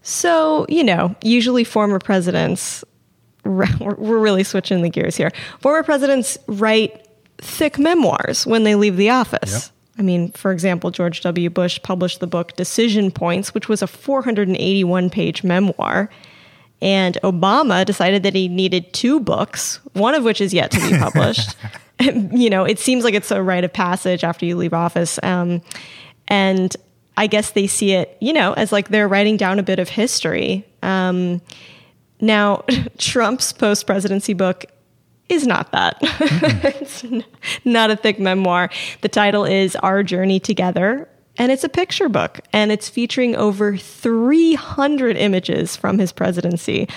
So, 0.01 0.65
you 0.67 0.83
know, 0.83 1.15
usually 1.23 1.63
former 1.63 1.99
presidents, 1.99 2.83
we're 3.45 3.95
we're 3.95 4.19
really 4.19 4.43
switching 4.43 4.81
the 4.81 4.89
gears 4.89 5.15
here. 5.15 5.31
Former 5.59 5.83
presidents 5.83 6.37
write 6.47 7.02
thick 7.43 7.77
memoirs 7.77 8.45
when 8.45 8.63
they 8.63 8.75
leave 8.75 8.97
the 8.97 9.09
office. 9.09 9.51
Yep. 9.51 9.61
I 9.99 10.01
mean, 10.01 10.31
for 10.31 10.51
example, 10.51 10.89
George 10.89 11.21
W. 11.21 11.49
Bush 11.49 11.79
published 11.83 12.19
the 12.19 12.27
book 12.27 12.55
Decision 12.55 13.11
Points, 13.11 13.53
which 13.53 13.69
was 13.69 13.81
a 13.81 13.87
481 13.87 15.09
page 15.09 15.43
memoir. 15.43 16.09
And 16.81 17.17
Obama 17.23 17.85
decided 17.85 18.23
that 18.23 18.33
he 18.33 18.47
needed 18.47 18.91
two 18.91 19.19
books, 19.19 19.79
one 19.93 20.15
of 20.15 20.23
which 20.23 20.41
is 20.41 20.53
yet 20.53 20.71
to 20.71 20.81
be 20.81 20.97
published. 20.97 21.55
you 22.31 22.49
know, 22.49 22.63
it 22.63 22.79
seems 22.79 23.03
like 23.03 23.13
it's 23.13 23.31
a 23.31 23.41
rite 23.41 23.63
of 23.63 23.73
passage 23.73 24.23
after 24.23 24.45
you 24.45 24.55
leave 24.55 24.73
office. 24.73 25.19
Um, 25.23 25.61
and 26.27 26.75
I 27.17 27.27
guess 27.27 27.51
they 27.51 27.67
see 27.67 27.93
it, 27.93 28.17
you 28.19 28.33
know, 28.33 28.53
as 28.53 28.71
like 28.71 28.89
they're 28.89 29.07
writing 29.07 29.37
down 29.37 29.59
a 29.59 29.63
bit 29.63 29.79
of 29.79 29.89
history. 29.89 30.65
Um, 30.81 31.41
now, 32.19 32.63
Trump's 32.97 33.53
post 33.53 33.85
presidency 33.85 34.33
book 34.33 34.65
is 35.29 35.47
not 35.47 35.71
that. 35.71 35.97
it's 36.01 37.03
n- 37.03 37.23
not 37.65 37.91
a 37.91 37.95
thick 37.95 38.19
memoir. 38.19 38.69
The 39.01 39.09
title 39.09 39.45
is 39.45 39.75
Our 39.77 40.03
Journey 40.03 40.39
Together, 40.39 41.07
and 41.37 41.51
it's 41.51 41.63
a 41.63 41.69
picture 41.69 42.09
book, 42.09 42.39
and 42.51 42.71
it's 42.71 42.89
featuring 42.89 43.35
over 43.35 43.75
300 43.77 45.17
images 45.17 45.75
from 45.75 45.97
his 45.97 46.11
presidency, 46.11 46.87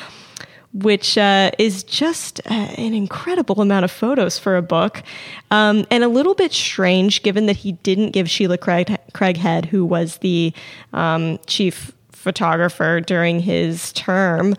which 0.72 1.16
uh, 1.16 1.50
is 1.58 1.82
just 1.84 2.40
uh, 2.46 2.52
an 2.54 2.92
incredible 2.92 3.62
amount 3.62 3.84
of 3.84 3.90
photos 3.90 4.38
for 4.38 4.56
a 4.56 4.62
book, 4.62 5.02
um, 5.50 5.86
and 5.90 6.04
a 6.04 6.08
little 6.08 6.34
bit 6.34 6.52
strange 6.52 7.22
given 7.22 7.46
that 7.46 7.56
he 7.56 7.72
didn't 7.72 8.10
give 8.10 8.28
Sheila 8.28 8.58
Craig, 8.58 8.98
Craighead, 9.12 9.66
who 9.66 9.84
was 9.84 10.18
the 10.18 10.52
um, 10.92 11.38
chief 11.46 11.92
photographer 12.10 13.00
during 13.00 13.40
his 13.40 13.92
term, 13.92 14.54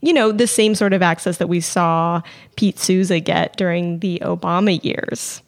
you 0.00 0.12
know, 0.12 0.32
the 0.32 0.46
same 0.46 0.74
sort 0.74 0.92
of 0.92 1.02
access 1.02 1.38
that 1.38 1.48
we 1.48 1.60
saw 1.60 2.22
Pete 2.56 2.78
Souza 2.78 3.20
get 3.20 3.56
during 3.56 3.98
the 3.98 4.20
Obama 4.22 4.82
years. 4.84 5.42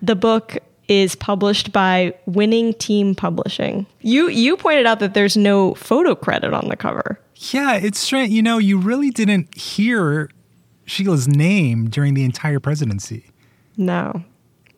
The 0.00 0.16
book 0.16 0.58
is 0.88 1.14
published 1.14 1.72
by 1.72 2.14
Winning 2.26 2.74
Team 2.74 3.14
Publishing. 3.14 3.86
You 4.00 4.28
you 4.28 4.56
pointed 4.56 4.86
out 4.86 5.00
that 5.00 5.14
there's 5.14 5.36
no 5.36 5.74
photo 5.74 6.14
credit 6.14 6.52
on 6.52 6.68
the 6.68 6.76
cover. 6.76 7.18
Yeah, 7.36 7.76
it's 7.76 7.98
strange. 7.98 8.30
You 8.32 8.42
know, 8.42 8.58
you 8.58 8.78
really 8.78 9.10
didn't 9.10 9.56
hear 9.56 10.30
Sheila's 10.84 11.26
name 11.26 11.88
during 11.88 12.14
the 12.14 12.24
entire 12.24 12.60
presidency. 12.60 13.24
No. 13.76 14.24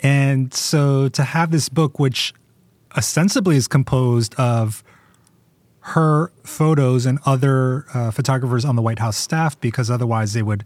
And 0.00 0.52
so 0.54 1.08
to 1.10 1.22
have 1.22 1.50
this 1.50 1.68
book, 1.68 1.98
which 1.98 2.32
ostensibly 2.96 3.56
is 3.56 3.68
composed 3.68 4.34
of 4.34 4.82
her 5.86 6.32
photos 6.42 7.06
and 7.06 7.20
other 7.24 7.86
uh, 7.94 8.10
photographers 8.10 8.64
on 8.64 8.74
the 8.74 8.82
White 8.82 8.98
House 8.98 9.16
staff, 9.16 9.58
because 9.60 9.88
otherwise 9.88 10.32
they 10.32 10.42
would 10.42 10.64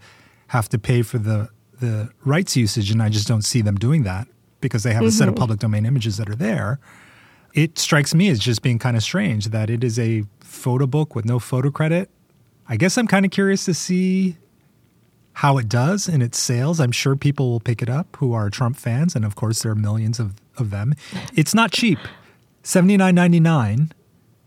have 0.49 0.69
to 0.71 0.79
pay 0.79 1.03
for 1.03 1.19
the 1.19 1.51
the 1.79 2.11
rights 2.25 2.57
usage, 2.57 2.91
and 2.91 3.03
I 3.03 3.09
just 3.09 3.27
don't 3.27 3.43
see 3.43 3.63
them 3.63 3.77
doing 3.77 4.03
that 4.03 4.29
because 4.61 4.83
they 4.83 4.93
have 4.93 5.05
a 5.05 5.11
set 5.11 5.29
of 5.29 5.37
public 5.37 5.59
domain 5.59 5.87
images 5.87 6.19
that 6.19 6.29
are 6.29 6.35
there. 6.35 6.79
It 7.55 7.79
strikes 7.79 8.15
me 8.15 8.29
as 8.29 8.39
just 8.39 8.61
being 8.63 8.79
kind 8.79 8.97
of 8.99 9.03
strange 9.03 9.47
that 9.47 9.71
it 9.71 9.83
is 9.83 9.99
a 9.99 10.25
photo 10.41 10.87
book 10.87 11.15
with 11.15 11.25
no 11.25 11.39
photo 11.39 11.71
credit. 11.71 12.11
I 12.69 12.77
guess 12.77 12.99
I'm 12.99 13.07
kind 13.07 13.25
of 13.25 13.31
curious 13.31 13.65
to 13.65 13.73
see 13.73 14.37
how 15.33 15.57
it 15.57 15.69
does 15.71 16.07
in 16.07 16.21
its 16.21 16.39
sales. 16.39 16.81
I'm 16.81 16.93
sure 16.93 17.17
people 17.17 17.51
will 17.51 17.61
pick 17.61 17.81
it 17.81 17.89
up 17.89 18.17
who 18.17 18.35
are 18.35 18.51
Trump 18.51 18.77
fans, 18.77 19.17
and 19.17 19.25
of 19.25 19.35
course 19.37 19.63
there 19.63 19.73
are 19.73 19.77
millions 19.77 20.21
of, 20.21 20.35
of 20.59 20.71
them. 20.71 20.95
It's 21.35 21.55
not 21.55 21.73
cheap. 21.73 21.99
$79.99 22.63 23.93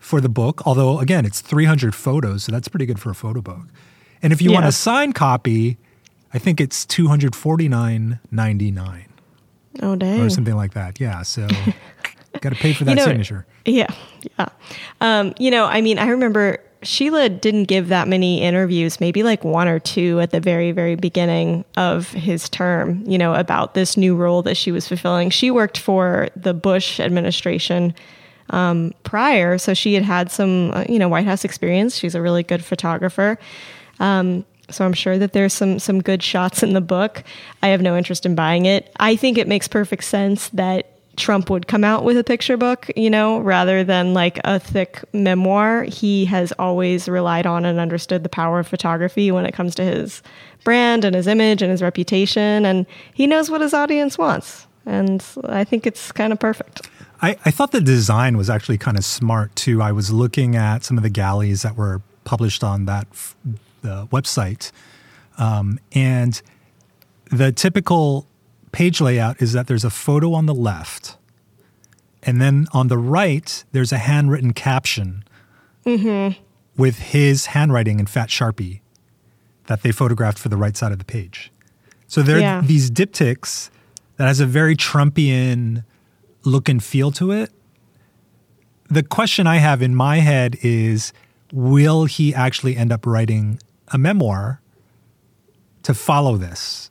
for 0.03 0.19
the 0.19 0.27
book, 0.29 0.61
although 0.67 0.99
again, 0.99 1.25
it's 1.25 1.39
300 1.39 1.95
photos, 1.95 2.43
so 2.43 2.51
that's 2.51 2.67
pretty 2.67 2.85
good 2.85 2.99
for 2.99 3.09
a 3.09 3.15
photo 3.15 3.41
book. 3.41 3.61
And 4.21 4.33
if 4.33 4.41
you 4.41 4.51
want 4.51 4.65
a 4.65 4.71
signed 4.71 5.15
copy, 5.15 5.77
I 6.33 6.39
think 6.39 6.59
it's 6.61 6.85
249.99 6.85 9.05
Oh, 9.81 9.95
dang. 9.95 10.21
or 10.21 10.29
something 10.29 10.55
like 10.55 10.73
that. 10.73 10.99
Yeah, 10.99 11.21
so 11.23 11.47
got 12.41 12.49
to 12.49 12.55
pay 12.55 12.73
for 12.73 12.83
that 12.83 12.91
You 12.91 12.95
know, 12.97 13.05
signature. 13.05 13.45
Yeah, 13.65 13.87
yeah. 14.37 14.49
Um, 15.01 15.33
you 15.39 15.49
know, 15.49 15.65
I 15.65 15.81
mean, 15.81 15.97
I 15.97 16.07
remember 16.09 16.59
Sheila 16.83 17.29
didn't 17.29 17.63
give 17.65 17.87
that 17.87 18.07
many 18.09 18.41
interviews, 18.41 18.99
maybe 18.99 19.23
like 19.23 19.43
one 19.43 19.67
or 19.69 19.79
two 19.79 20.19
at 20.19 20.31
the 20.31 20.39
very, 20.41 20.71
very 20.73 20.95
beginning 20.95 21.63
of 21.77 22.11
his 22.11 22.49
term, 22.49 23.03
you 23.07 23.17
know, 23.17 23.33
about 23.33 23.73
this 23.73 23.95
new 23.97 24.15
role 24.15 24.41
that 24.43 24.57
she 24.57 24.71
was 24.71 24.87
fulfilling. 24.87 25.29
She 25.29 25.49
worked 25.49 25.77
for 25.77 26.27
the 26.35 26.53
Bush 26.53 26.99
administration 26.99 27.95
um, 28.49 28.93
prior, 29.03 29.57
so 29.57 29.73
she 29.73 29.93
had 29.93 30.03
had 30.03 30.31
some, 30.31 30.71
uh, 30.71 30.85
you 30.87 30.99
know, 30.99 31.09
White 31.09 31.25
House 31.25 31.45
experience. 31.45 31.95
She's 31.95 32.15
a 32.15 32.21
really 32.21 32.43
good 32.43 32.63
photographer. 32.63 33.39
Um, 33.99 34.45
so 34.69 34.85
I'm 34.85 34.93
sure 34.93 35.17
that 35.17 35.33
there's 35.33 35.53
some 35.53 35.79
some 35.79 36.01
good 36.01 36.23
shots 36.23 36.63
in 36.63 36.73
the 36.73 36.81
book. 36.81 37.23
I 37.61 37.67
have 37.67 37.81
no 37.81 37.97
interest 37.97 38.25
in 38.25 38.35
buying 38.35 38.65
it. 38.65 38.91
I 38.99 39.15
think 39.15 39.37
it 39.37 39.47
makes 39.47 39.67
perfect 39.67 40.03
sense 40.03 40.49
that 40.49 40.89
Trump 41.15 41.49
would 41.49 41.67
come 41.67 41.83
out 41.83 42.03
with 42.03 42.17
a 42.17 42.23
picture 42.23 42.57
book, 42.57 42.89
you 42.95 43.09
know, 43.09 43.39
rather 43.39 43.83
than 43.83 44.13
like 44.13 44.39
a 44.43 44.59
thick 44.59 45.03
memoir. 45.13 45.83
He 45.83 46.25
has 46.25 46.51
always 46.53 47.07
relied 47.07 47.45
on 47.45 47.65
and 47.65 47.79
understood 47.79 48.23
the 48.23 48.29
power 48.29 48.59
of 48.59 48.67
photography 48.67 49.31
when 49.31 49.45
it 49.45 49.53
comes 49.53 49.75
to 49.75 49.83
his 49.83 50.23
brand 50.63 51.05
and 51.05 51.15
his 51.15 51.27
image 51.27 51.61
and 51.61 51.69
his 51.69 51.81
reputation 51.81 52.65
and 52.65 52.85
he 53.13 53.27
knows 53.27 53.51
what 53.51 53.61
his 53.61 53.73
audience 53.73 54.17
wants. 54.17 54.65
And 54.85 55.23
I 55.45 55.63
think 55.63 55.87
it's 55.87 56.11
kind 56.11 56.33
of 56.33 56.39
perfect. 56.39 56.87
I, 57.21 57.37
I 57.45 57.51
thought 57.51 57.71
the 57.71 57.79
design 57.81 58.35
was 58.37 58.49
actually 58.49 58.77
kind 58.77 58.97
of 58.97 59.05
smart 59.05 59.55
too. 59.55 59.81
I 59.81 59.91
was 59.93 60.11
looking 60.11 60.55
at 60.55 60.83
some 60.83 60.97
of 60.97 61.03
the 61.03 61.09
galleys 61.09 61.61
that 61.61 61.77
were 61.77 62.01
published 62.25 62.63
on 62.63 62.85
that 62.85 63.07
f- 63.11 63.35
the 63.81 64.07
website, 64.11 64.71
um, 65.37 65.79
and 65.93 66.41
the 67.31 67.51
typical 67.51 68.27
page 68.73 68.99
layout 69.01 69.41
is 69.41 69.53
that 69.53 69.67
there's 69.67 69.83
a 69.85 69.89
photo 69.89 70.33
on 70.33 70.45
the 70.47 70.53
left, 70.53 71.17
and 72.23 72.41
then 72.41 72.67
on 72.73 72.87
the 72.89 72.97
right 72.97 73.63
there's 73.71 73.91
a 73.93 73.97
handwritten 73.97 74.51
caption 74.53 75.23
with 75.85 76.97
his 76.99 77.47
handwriting 77.47 77.99
in 77.99 78.05
fat 78.05 78.29
sharpie 78.29 78.79
that 79.67 79.81
they 79.83 79.91
photographed 79.91 80.39
for 80.39 80.49
the 80.49 80.57
right 80.57 80.75
side 80.77 80.91
of 80.91 80.97
the 80.99 81.05
page. 81.05 81.51
So 82.07 82.21
there 82.21 82.37
are 82.37 82.41
Yeah. 82.41 82.61
these 82.61 82.89
diptychs 82.91 83.69
that 84.17 84.27
has 84.27 84.39
a 84.39 84.45
very 84.45 84.75
Trumpian 84.75 85.83
look 86.43 86.69
and 86.69 86.83
feel 86.83 87.11
to 87.11 87.31
it. 87.31 87.51
The 88.89 89.03
question 89.03 89.47
I 89.47 89.57
have 89.57 89.81
in 89.81 89.95
my 89.95 90.17
head 90.17 90.57
is 90.61 91.13
will 91.51 92.05
he 92.05 92.33
actually 92.33 92.75
end 92.75 92.91
up 92.91 93.05
writing 93.05 93.59
a 93.89 93.97
memoir 93.97 94.61
to 95.83 95.93
follow 95.93 96.37
this? 96.37 96.89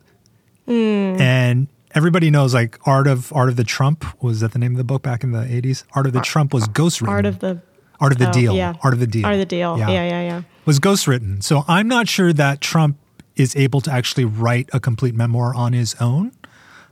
Hmm. 0.65 0.71
And 1.19 1.67
everybody 1.93 2.31
knows 2.31 2.53
like 2.53 2.79
Art 2.87 3.07
of 3.07 3.31
Art 3.33 3.49
of 3.49 3.55
the 3.55 3.63
Trump 3.63 4.05
was 4.21 4.39
that 4.39 4.53
the 4.53 4.59
name 4.59 4.71
of 4.71 4.77
the 4.77 4.83
book 4.83 5.03
back 5.03 5.23
in 5.23 5.31
the 5.31 5.43
80s? 5.43 5.83
Art 5.93 6.07
of 6.07 6.13
the 6.13 6.21
Trump 6.21 6.53
was 6.53 6.67
ghostwritten. 6.67 7.09
Art 7.09 7.25
of 7.25 7.39
the 7.39 7.61
Art 7.99 8.11
of 8.11 8.17
the 8.17 8.29
oh, 8.29 8.33
Deal. 8.33 8.55
yeah. 8.55 8.73
Art 8.81 8.93
of 8.93 8.99
the 8.99 9.07
Deal. 9.07 9.25
Art 9.25 9.35
of 9.35 9.39
the 9.39 9.45
deal. 9.45 9.77
Yeah, 9.77 9.89
yeah, 9.89 10.21
yeah. 10.21 10.41
Was 10.65 10.79
ghostwritten. 10.79 11.43
So 11.43 11.63
I'm 11.67 11.87
not 11.87 12.07
sure 12.07 12.33
that 12.33 12.59
Trump 12.59 12.97
is 13.35 13.55
able 13.55 13.81
to 13.81 13.91
actually 13.91 14.25
write 14.25 14.69
a 14.73 14.79
complete 14.79 15.15
memoir 15.15 15.53
on 15.53 15.73
his 15.73 15.95
own. 16.01 16.31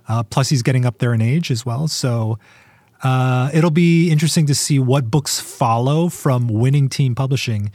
Uh, 0.08 0.24
plus, 0.24 0.50
he's 0.50 0.62
getting 0.62 0.86
up 0.86 0.98
there 1.00 1.14
in 1.14 1.22
age 1.22 1.52
as 1.52 1.66
well. 1.66 1.88
So 1.88 2.38
uh, 3.04 3.50
it'll 3.54 3.72
be 3.72 4.10
interesting 4.10 4.46
to 4.48 4.56
see 4.56 4.80
what 4.80 5.10
books 5.10 5.40
follow 5.40 6.10
from 6.10 6.48
Winning 6.48 6.90
Team 6.90 7.16
Publishing 7.16 7.72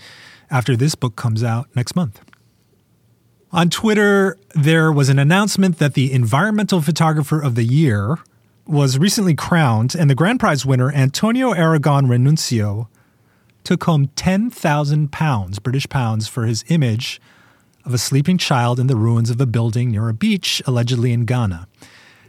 after 0.50 0.76
this 0.76 0.94
book 0.94 1.16
comes 1.16 1.42
out 1.42 1.68
next 1.74 1.96
month. 1.96 2.20
On 3.52 3.70
Twitter, 3.70 4.36
there 4.54 4.92
was 4.92 5.08
an 5.08 5.18
announcement 5.18 5.78
that 5.78 5.94
the 5.94 6.12
Environmental 6.12 6.80
Photographer 6.80 7.40
of 7.40 7.54
the 7.54 7.64
Year 7.64 8.18
was 8.66 8.98
recently 8.98 9.34
crowned, 9.34 9.94
and 9.94 10.10
the 10.10 10.14
grand 10.14 10.40
prize 10.40 10.66
winner, 10.66 10.92
Antonio 10.92 11.52
Aragon 11.52 12.06
Renuncio, 12.06 12.88
took 13.64 13.84
home 13.84 14.08
10,000 14.16 15.10
pounds, 15.12 15.58
British 15.58 15.88
pounds, 15.88 16.28
for 16.28 16.44
his 16.44 16.64
image 16.68 17.20
of 17.84 17.94
a 17.94 17.98
sleeping 17.98 18.38
child 18.38 18.80
in 18.80 18.88
the 18.88 18.96
ruins 18.96 19.30
of 19.30 19.40
a 19.40 19.46
building 19.46 19.92
near 19.92 20.08
a 20.08 20.14
beach, 20.14 20.60
allegedly 20.66 21.12
in 21.12 21.24
Ghana. 21.24 21.68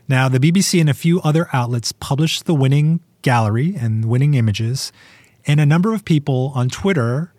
Now, 0.07 0.29
the 0.29 0.39
BBC 0.39 0.79
and 0.79 0.89
a 0.89 0.93
few 0.93 1.19
other 1.21 1.49
outlets 1.51 1.91
published 1.91 2.45
the 2.45 2.55
winning 2.55 3.01
gallery 3.21 3.75
and 3.77 4.05
winning 4.05 4.35
images, 4.35 4.93
and 5.45 5.59
a 5.59 5.65
number 5.65 5.93
of 5.93 6.05
people 6.05 6.51
on 6.55 6.69
Twitter 6.69 7.33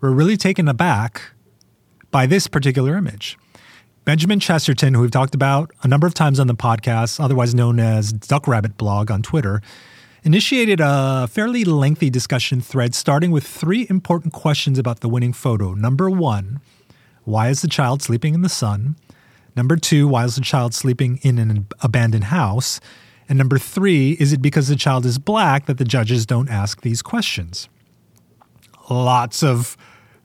were 0.00 0.12
really 0.12 0.36
taken 0.36 0.68
aback 0.68 1.32
by 2.10 2.26
this 2.26 2.48
particular 2.48 2.96
image. 2.96 3.38
Benjamin 4.04 4.40
Chesterton, 4.40 4.94
who 4.94 5.00
we've 5.00 5.10
talked 5.10 5.34
about 5.34 5.70
a 5.82 5.88
number 5.88 6.06
of 6.06 6.12
times 6.12 6.38
on 6.38 6.48
the 6.48 6.54
podcast, 6.54 7.22
otherwise 7.22 7.54
known 7.54 7.78
as 7.80 8.12
Duck 8.12 8.46
Rabbit 8.46 8.76
Blog 8.76 9.10
on 9.10 9.22
Twitter, 9.22 9.62
initiated 10.24 10.80
a 10.82 11.28
fairly 11.28 11.64
lengthy 11.64 12.10
discussion 12.10 12.60
thread 12.60 12.94
starting 12.94 13.30
with 13.30 13.46
three 13.46 13.86
important 13.88 14.32
questions 14.34 14.78
about 14.78 15.00
the 15.00 15.08
winning 15.08 15.32
photo. 15.32 15.72
Number 15.72 16.10
one, 16.10 16.60
why 17.24 17.48
is 17.48 17.62
the 17.62 17.68
child 17.68 18.02
sleeping 18.02 18.34
in 18.34 18.42
the 18.42 18.48
sun? 18.48 18.96
Number 19.54 19.76
two, 19.76 20.08
why 20.08 20.24
is 20.24 20.36
the 20.36 20.40
child 20.40 20.74
sleeping 20.74 21.18
in 21.22 21.38
an 21.38 21.66
abandoned 21.80 22.24
house? 22.24 22.80
And 23.28 23.38
number 23.38 23.58
three, 23.58 24.12
is 24.12 24.32
it 24.32 24.42
because 24.42 24.68
the 24.68 24.76
child 24.76 25.06
is 25.06 25.18
black 25.18 25.66
that 25.66 25.78
the 25.78 25.84
judges 25.84 26.26
don't 26.26 26.48
ask 26.48 26.82
these 26.82 27.02
questions? 27.02 27.68
Lots 28.90 29.42
of 29.42 29.76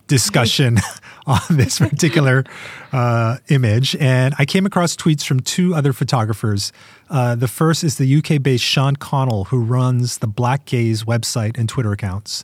discussion 0.07 0.77
on 1.27 1.39
this 1.49 1.79
particular 1.79 2.43
uh, 2.91 3.37
image. 3.49 3.95
And 3.97 4.33
I 4.39 4.45
came 4.45 4.65
across 4.65 4.95
tweets 4.95 5.23
from 5.23 5.41
two 5.41 5.75
other 5.75 5.93
photographers. 5.93 6.71
Uh, 7.09 7.35
the 7.35 7.47
first 7.47 7.83
is 7.83 7.97
the 7.97 8.17
UK 8.17 8.41
based 8.41 8.63
Sean 8.63 8.95
Connell, 8.95 9.45
who 9.45 9.61
runs 9.61 10.17
the 10.19 10.27
Black 10.27 10.65
Gaze 10.65 11.03
website 11.03 11.57
and 11.57 11.69
Twitter 11.69 11.91
accounts, 11.91 12.43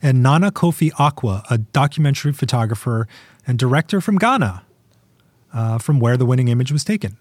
and 0.00 0.22
Nana 0.22 0.52
Kofi 0.52 0.92
Acquah, 0.92 1.42
a 1.50 1.58
documentary 1.58 2.32
photographer 2.32 3.08
and 3.46 3.58
director 3.58 4.00
from 4.00 4.16
Ghana, 4.16 4.62
uh, 5.52 5.78
from 5.78 6.00
where 6.00 6.16
the 6.16 6.26
winning 6.26 6.48
image 6.48 6.72
was 6.72 6.84
taken. 6.84 7.16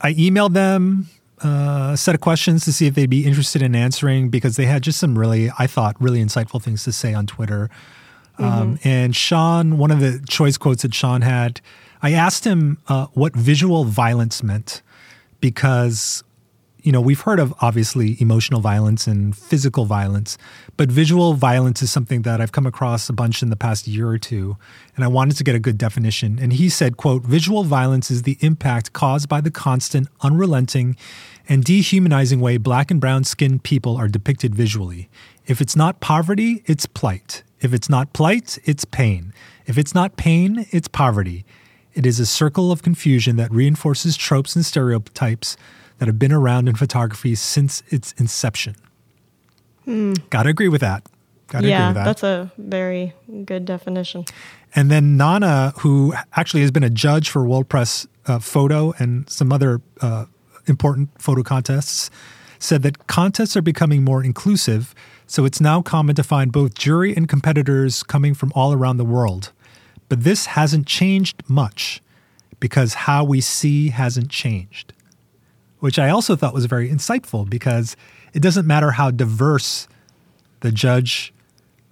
I 0.00 0.14
emailed 0.14 0.54
them 0.54 1.08
uh, 1.44 1.90
a 1.92 1.96
set 1.96 2.14
of 2.14 2.20
questions 2.20 2.64
to 2.64 2.72
see 2.72 2.86
if 2.86 2.94
they'd 2.94 3.08
be 3.08 3.24
interested 3.24 3.62
in 3.62 3.74
answering 3.74 4.28
because 4.28 4.56
they 4.56 4.66
had 4.66 4.82
just 4.82 4.98
some 4.98 5.18
really, 5.18 5.50
I 5.58 5.66
thought, 5.66 5.96
really 6.00 6.22
insightful 6.22 6.62
things 6.62 6.84
to 6.84 6.92
say 6.92 7.14
on 7.14 7.26
Twitter. 7.26 7.70
Um, 8.38 8.78
and 8.84 9.14
Sean, 9.14 9.76
one 9.76 9.90
of 9.90 10.00
the 10.00 10.24
choice 10.26 10.56
quotes 10.56 10.82
that 10.82 10.94
Sean 10.94 11.20
had, 11.20 11.60
I 12.02 12.12
asked 12.12 12.46
him 12.46 12.78
uh, 12.88 13.06
what 13.12 13.34
visual 13.34 13.84
violence 13.84 14.42
meant 14.42 14.80
because, 15.40 16.24
you 16.82 16.92
know, 16.92 17.00
we've 17.00 17.20
heard 17.20 17.38
of 17.38 17.54
obviously 17.60 18.16
emotional 18.20 18.60
violence 18.60 19.06
and 19.06 19.36
physical 19.36 19.84
violence, 19.84 20.38
but 20.76 20.90
visual 20.90 21.34
violence 21.34 21.82
is 21.82 21.90
something 21.90 22.22
that 22.22 22.40
I've 22.40 22.52
come 22.52 22.66
across 22.66 23.08
a 23.08 23.12
bunch 23.12 23.42
in 23.42 23.50
the 23.50 23.56
past 23.56 23.86
year 23.86 24.08
or 24.08 24.18
two, 24.18 24.56
and 24.96 25.04
I 25.04 25.08
wanted 25.08 25.36
to 25.36 25.44
get 25.44 25.54
a 25.54 25.58
good 25.58 25.78
definition. 25.78 26.38
And 26.40 26.52
he 26.52 26.68
said, 26.68 26.96
quote, 26.96 27.22
visual 27.22 27.64
violence 27.64 28.10
is 28.10 28.22
the 28.22 28.38
impact 28.40 28.92
caused 28.92 29.28
by 29.28 29.40
the 29.40 29.50
constant, 29.50 30.08
unrelenting, 30.22 30.96
and 31.48 31.64
dehumanizing 31.64 32.40
way 32.40 32.56
black 32.56 32.90
and 32.90 33.00
brown 33.00 33.24
skinned 33.24 33.62
people 33.62 33.96
are 33.96 34.08
depicted 34.08 34.54
visually. 34.54 35.08
If 35.46 35.60
it's 35.60 35.76
not 35.76 36.00
poverty, 36.00 36.62
it's 36.66 36.86
plight. 36.86 37.42
If 37.60 37.74
it's 37.74 37.88
not 37.88 38.12
plight, 38.12 38.58
it's 38.64 38.84
pain. 38.84 39.32
If 39.66 39.76
it's 39.76 39.94
not 39.94 40.16
pain, 40.16 40.66
it's 40.70 40.88
poverty. 40.88 41.44
It 41.92 42.06
is 42.06 42.20
a 42.20 42.26
circle 42.26 42.70
of 42.70 42.82
confusion 42.82 43.36
that 43.36 43.52
reinforces 43.52 44.16
tropes 44.16 44.54
and 44.54 44.64
stereotypes 44.64 45.56
that 46.00 46.08
have 46.08 46.18
been 46.18 46.32
around 46.32 46.66
in 46.68 46.74
photography 46.74 47.36
since 47.36 47.84
its 47.90 48.12
inception. 48.18 48.74
Gotta 50.30 50.48
agree 50.48 50.68
with 50.68 50.80
that. 50.80 51.04
Gotta 51.48 51.58
agree 51.64 51.70
yeah, 51.70 51.88
with 51.88 51.96
that. 51.96 52.04
that's 52.04 52.22
a 52.22 52.50
very 52.58 53.12
good 53.44 53.64
definition. 53.66 54.24
And 54.74 54.90
then 54.90 55.16
Nana, 55.16 55.74
who 55.80 56.14
actually 56.34 56.62
has 56.62 56.70
been 56.70 56.84
a 56.84 56.90
judge 56.90 57.28
for 57.28 57.44
World 57.44 57.68
Press 57.68 58.06
uh, 58.26 58.38
Photo 58.38 58.94
and 58.98 59.28
some 59.28 59.52
other 59.52 59.80
uh, 60.00 60.24
important 60.66 61.10
photo 61.20 61.42
contests, 61.42 62.10
said 62.58 62.82
that 62.82 63.06
contests 63.06 63.56
are 63.56 63.62
becoming 63.62 64.04
more 64.04 64.24
inclusive. 64.24 64.94
So 65.26 65.44
it's 65.44 65.60
now 65.60 65.82
common 65.82 66.14
to 66.16 66.22
find 66.22 66.52
both 66.52 66.74
jury 66.74 67.14
and 67.16 67.28
competitors 67.28 68.02
coming 68.02 68.34
from 68.34 68.52
all 68.54 68.72
around 68.72 68.96
the 68.96 69.04
world. 69.04 69.52
But 70.08 70.24
this 70.24 70.46
hasn't 70.46 70.86
changed 70.86 71.42
much. 71.48 72.00
because 72.60 72.94
how 72.94 73.24
we 73.24 73.40
see 73.40 73.88
hasn't 73.88 74.28
changed, 74.30 74.92
which 75.80 75.98
I 75.98 76.10
also 76.10 76.36
thought 76.36 76.54
was 76.54 76.66
very 76.66 76.88
insightful 76.88 77.48
because 77.48 77.96
it 78.32 78.40
doesn't 78.40 78.66
matter 78.66 78.92
how 78.92 79.10
diverse 79.10 79.88
the 80.60 80.70
judge 80.70 81.32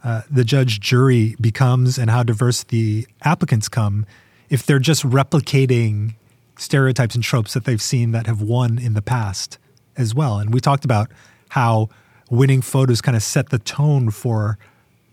uh, 0.04 0.22
the 0.30 0.44
judge 0.44 0.78
jury 0.78 1.34
becomes 1.40 1.98
and 1.98 2.08
how 2.08 2.22
diverse 2.22 2.62
the 2.62 3.06
applicants 3.22 3.68
come 3.68 4.06
if 4.48 4.64
they're 4.64 4.78
just 4.78 5.02
replicating 5.02 6.14
stereotypes 6.56 7.14
and 7.14 7.24
tropes 7.24 7.52
that 7.54 7.64
they've 7.64 7.82
seen 7.82 8.12
that 8.12 8.26
have 8.26 8.40
won 8.40 8.78
in 8.78 8.94
the 8.94 9.02
past 9.02 9.58
as 9.96 10.14
well. 10.14 10.38
And 10.38 10.54
we 10.54 10.60
talked 10.60 10.84
about 10.84 11.10
how 11.50 11.88
winning 12.30 12.62
photos 12.62 13.00
kind 13.00 13.16
of 13.16 13.22
set 13.22 13.50
the 13.50 13.58
tone 13.58 14.10
for 14.10 14.58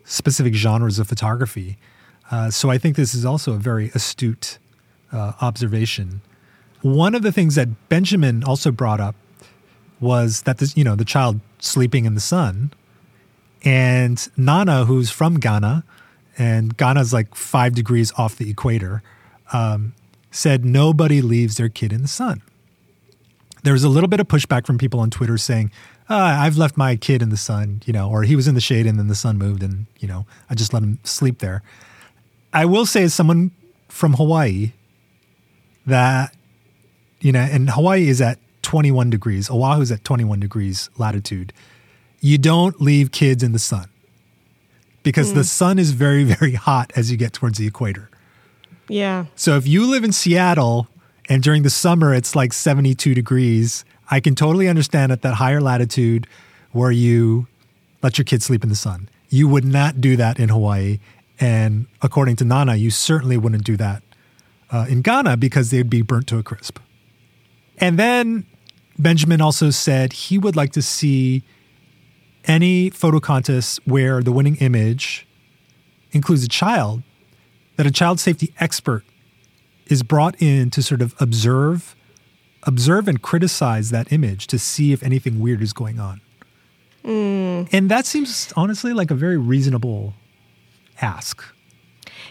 specific 0.04 0.54
genres 0.54 1.00
of 1.00 1.08
photography. 1.08 1.78
Uh, 2.30 2.52
so 2.52 2.70
I 2.70 2.78
think 2.78 2.96
this 2.96 3.14
is 3.14 3.26
also 3.26 3.54
a 3.54 3.58
very 3.58 3.90
astute 3.96 4.60
uh, 5.12 5.34
observation. 5.42 6.22
One 6.86 7.16
of 7.16 7.24
the 7.24 7.32
things 7.32 7.56
that 7.56 7.90
Benjamin 7.90 8.44
also 8.44 8.70
brought 8.70 9.00
up 9.00 9.16
was 10.00 10.44
that 10.44 10.60
this, 10.60 10.78
you 10.78 10.84
know, 10.84 10.96
the 10.96 11.04
child 11.04 11.40
sleeping 11.58 12.06
in 12.06 12.14
the 12.14 12.22
sun 12.22 12.72
and 13.64 14.28
Nana, 14.38 14.86
who's 14.86 15.10
from 15.10 15.40
Ghana, 15.40 15.84
and 16.38 16.78
Ghana's 16.78 17.12
like 17.12 17.34
five 17.34 17.74
degrees 17.74 18.14
off 18.20 18.36
the 18.36 18.52
equator, 18.52 19.02
um, 19.52 19.94
said 20.30 20.64
nobody 20.64 21.24
leaves 21.24 21.58
their 21.58 21.70
kid 21.70 21.92
in 21.92 22.04
the 22.04 22.08
sun. 22.08 22.44
There 23.64 23.74
was 23.74 23.84
a 23.84 23.90
little 23.90 24.08
bit 24.08 24.20
of 24.20 24.28
pushback 24.28 24.68
from 24.68 24.78
people 24.78 25.00
on 25.00 25.10
Twitter 25.10 25.40
saying, 25.40 25.72
uh, 26.08 26.14
I've 26.14 26.56
left 26.56 26.78
my 26.78 26.98
kid 26.98 27.24
in 27.24 27.30
the 27.30 27.38
sun, 27.38 27.82
you 27.88 27.94
know, 27.94 28.12
or 28.12 28.22
he 28.22 28.36
was 28.36 28.48
in 28.48 28.54
the 28.54 28.62
shade 28.62 28.86
and 28.86 29.00
then 29.00 29.08
the 29.08 29.16
sun 29.16 29.40
moved 29.40 29.64
and, 29.64 29.88
you 29.98 30.08
know, 30.08 30.28
I 30.52 30.54
just 30.54 30.72
let 30.72 30.84
him 30.84 31.00
sleep 31.04 31.40
there. 31.40 31.64
I 32.54 32.66
will 32.66 32.86
say, 32.86 33.02
as 33.02 33.16
someone 33.16 33.50
from 33.88 34.14
Hawaii, 34.14 34.74
that, 35.88 36.36
you 37.26 37.32
know, 37.32 37.40
and 37.40 37.70
Hawaii 37.70 38.08
is 38.08 38.22
at 38.22 38.38
21 38.62 39.10
degrees, 39.10 39.50
Oahu's 39.50 39.92
at 39.92 40.04
21 40.04 40.40
degrees 40.40 40.90
latitude 40.98 41.54
you 42.26 42.40
don't 42.40 42.82
leave 42.82 43.12
kids 43.12 43.44
in 43.44 43.52
the 43.52 43.60
sun 43.60 43.88
because 45.04 45.32
mm. 45.32 45.36
the 45.36 45.44
sun 45.44 45.78
is 45.78 45.92
very, 45.92 46.24
very 46.24 46.54
hot 46.54 46.92
as 46.96 47.12
you 47.12 47.18
get 47.18 47.34
towards 47.34 47.60
the 47.60 47.68
equator. 47.68 48.10
Yeah. 48.88 49.26
So 49.36 49.58
if 49.58 49.68
you 49.68 49.86
live 49.86 50.04
in 50.04 50.12
Seattle 50.12 50.88
and 51.30 51.44
during 51.44 51.62
the 51.62 51.70
summer 51.70 52.16
it's 52.16 52.36
like 52.36 52.52
72 52.52 53.14
degrees, 53.14 53.86
I 54.10 54.20
can 54.20 54.34
totally 54.34 54.68
understand 54.68 55.12
at 55.12 55.22
that 55.22 55.36
higher 55.36 55.62
latitude 55.62 56.26
where 56.72 56.92
you 56.92 57.46
let 58.02 58.18
your 58.18 58.26
kids 58.26 58.46
sleep 58.46 58.64
in 58.64 58.70
the 58.70 58.76
sun. 58.76 59.08
You 59.30 59.48
would 59.48 59.66
not 59.66 60.02
do 60.02 60.16
that 60.16 60.40
in 60.40 60.50
Hawaii. 60.50 60.98
And 61.40 61.86
according 62.02 62.38
to 62.38 62.46
Nana, 62.46 62.76
you 62.76 62.90
certainly 62.90 63.38
wouldn't 63.38 63.64
do 63.64 63.78
that 63.78 64.02
uh, 64.72 64.88
in 64.90 65.04
Ghana 65.04 65.38
because 65.38 65.70
they'd 65.70 65.92
be 65.92 66.02
burnt 66.02 66.26
to 66.28 66.40
a 66.40 66.44
crisp. 66.44 66.80
And 67.78 68.00
then 68.00 68.46
Benjamin 68.98 69.42
also 69.42 69.70
said 69.70 70.14
he 70.14 70.38
would 70.38 70.56
like 70.56 70.72
to 70.74 70.82
see 70.82 71.44
any 72.46 72.90
photo 72.90 73.20
contest 73.20 73.80
where 73.86 74.22
the 74.22 74.32
winning 74.32 74.56
image 74.58 75.28
includes 76.12 76.44
a 76.44 76.48
child, 76.48 77.04
that 77.76 77.86
a 77.86 77.92
child 77.92 78.20
safety 78.20 78.54
expert 78.60 79.04
is 79.88 80.04
brought 80.04 80.42
in 80.42 80.70
to 80.72 80.82
sort 80.82 81.02
of 81.02 81.14
observe 81.20 81.96
observe 82.64 83.08
and 83.08 83.22
criticize 83.22 83.92
that 83.92 84.12
image 84.12 84.48
to 84.48 84.58
see 84.58 84.92
if 84.92 85.04
anything 85.04 85.40
weird 85.40 85.62
is 85.62 85.72
going 85.72 86.00
on. 86.00 86.20
Mm. 87.04 87.70
And 87.72 87.92
that 87.92 88.08
seems 88.08 88.52
honestly 88.56 88.92
like 88.92 89.12
a 89.12 89.16
very 89.16 89.38
reasonable 89.38 90.16
ask. 91.00 91.44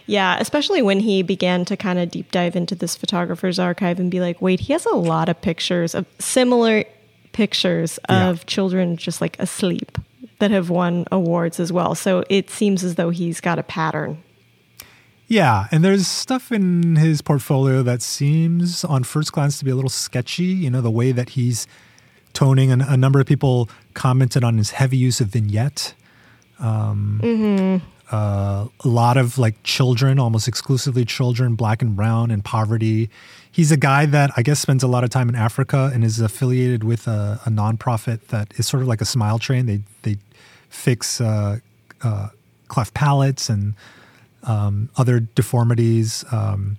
Yeah, 0.06 0.36
especially 0.38 0.82
when 0.82 1.00
he 1.00 1.22
began 1.22 1.64
to 1.64 1.76
kind 1.76 1.98
of 1.98 2.10
deep 2.10 2.30
dive 2.30 2.56
into 2.56 2.74
this 2.74 2.94
photographer's 2.94 3.58
archive 3.58 3.98
and 3.98 4.10
be 4.10 4.20
like, 4.20 4.42
wait, 4.42 4.60
he 4.60 4.72
has 4.74 4.84
a 4.86 4.94
lot 4.94 5.28
of 5.28 5.40
pictures 5.40 5.94
of 5.94 6.06
similar 6.18 6.84
pictures 7.32 7.98
of 8.08 8.38
yeah. 8.38 8.44
children 8.46 8.96
just 8.96 9.20
like 9.20 9.38
asleep 9.38 9.98
that 10.38 10.50
have 10.50 10.68
won 10.70 11.06
awards 11.10 11.58
as 11.58 11.72
well. 11.72 11.94
So 11.94 12.24
it 12.28 12.50
seems 12.50 12.84
as 12.84 12.96
though 12.96 13.10
he's 13.10 13.40
got 13.40 13.58
a 13.58 13.62
pattern. 13.62 14.22
Yeah, 15.26 15.68
and 15.70 15.82
there's 15.82 16.06
stuff 16.06 16.52
in 16.52 16.96
his 16.96 17.22
portfolio 17.22 17.82
that 17.82 18.02
seems 18.02 18.84
on 18.84 19.04
first 19.04 19.32
glance 19.32 19.58
to 19.58 19.64
be 19.64 19.70
a 19.70 19.74
little 19.74 19.90
sketchy. 19.90 20.44
You 20.44 20.70
know, 20.70 20.82
the 20.82 20.90
way 20.90 21.12
that 21.12 21.30
he's 21.30 21.66
toning, 22.34 22.70
and 22.70 22.82
a 22.82 22.96
number 22.96 23.20
of 23.20 23.26
people 23.26 23.70
commented 23.94 24.44
on 24.44 24.58
his 24.58 24.72
heavy 24.72 24.98
use 24.98 25.20
of 25.20 25.28
vignette. 25.28 25.94
Um, 26.58 27.20
mm-hmm. 27.22 27.86
Uh, 28.12 28.66
a 28.84 28.88
lot 28.88 29.16
of 29.16 29.38
like 29.38 29.62
children, 29.62 30.18
almost 30.18 30.48
exclusively 30.48 31.04
children, 31.04 31.54
black 31.54 31.82
and 31.82 31.96
brown, 31.96 32.30
and 32.30 32.44
poverty 32.44 33.10
he's 33.54 33.70
a 33.70 33.76
guy 33.76 34.04
that 34.04 34.32
I 34.36 34.42
guess 34.42 34.58
spends 34.58 34.82
a 34.82 34.88
lot 34.88 35.04
of 35.04 35.10
time 35.10 35.28
in 35.28 35.36
Africa 35.36 35.90
and 35.94 36.02
is 36.02 36.18
affiliated 36.18 36.82
with 36.82 37.06
a, 37.06 37.40
a 37.46 37.50
nonprofit 37.50 38.26
that 38.28 38.52
is 38.56 38.66
sort 38.66 38.82
of 38.82 38.88
like 38.88 39.00
a 39.00 39.04
smile 39.04 39.38
train. 39.38 39.66
They 39.66 39.80
they 40.02 40.18
fix 40.68 41.20
uh, 41.20 41.58
uh, 42.02 42.28
cleft 42.66 42.94
palates 42.94 43.48
and 43.48 43.74
um, 44.42 44.90
other 44.96 45.20
deformities. 45.20 46.24
Um, 46.32 46.78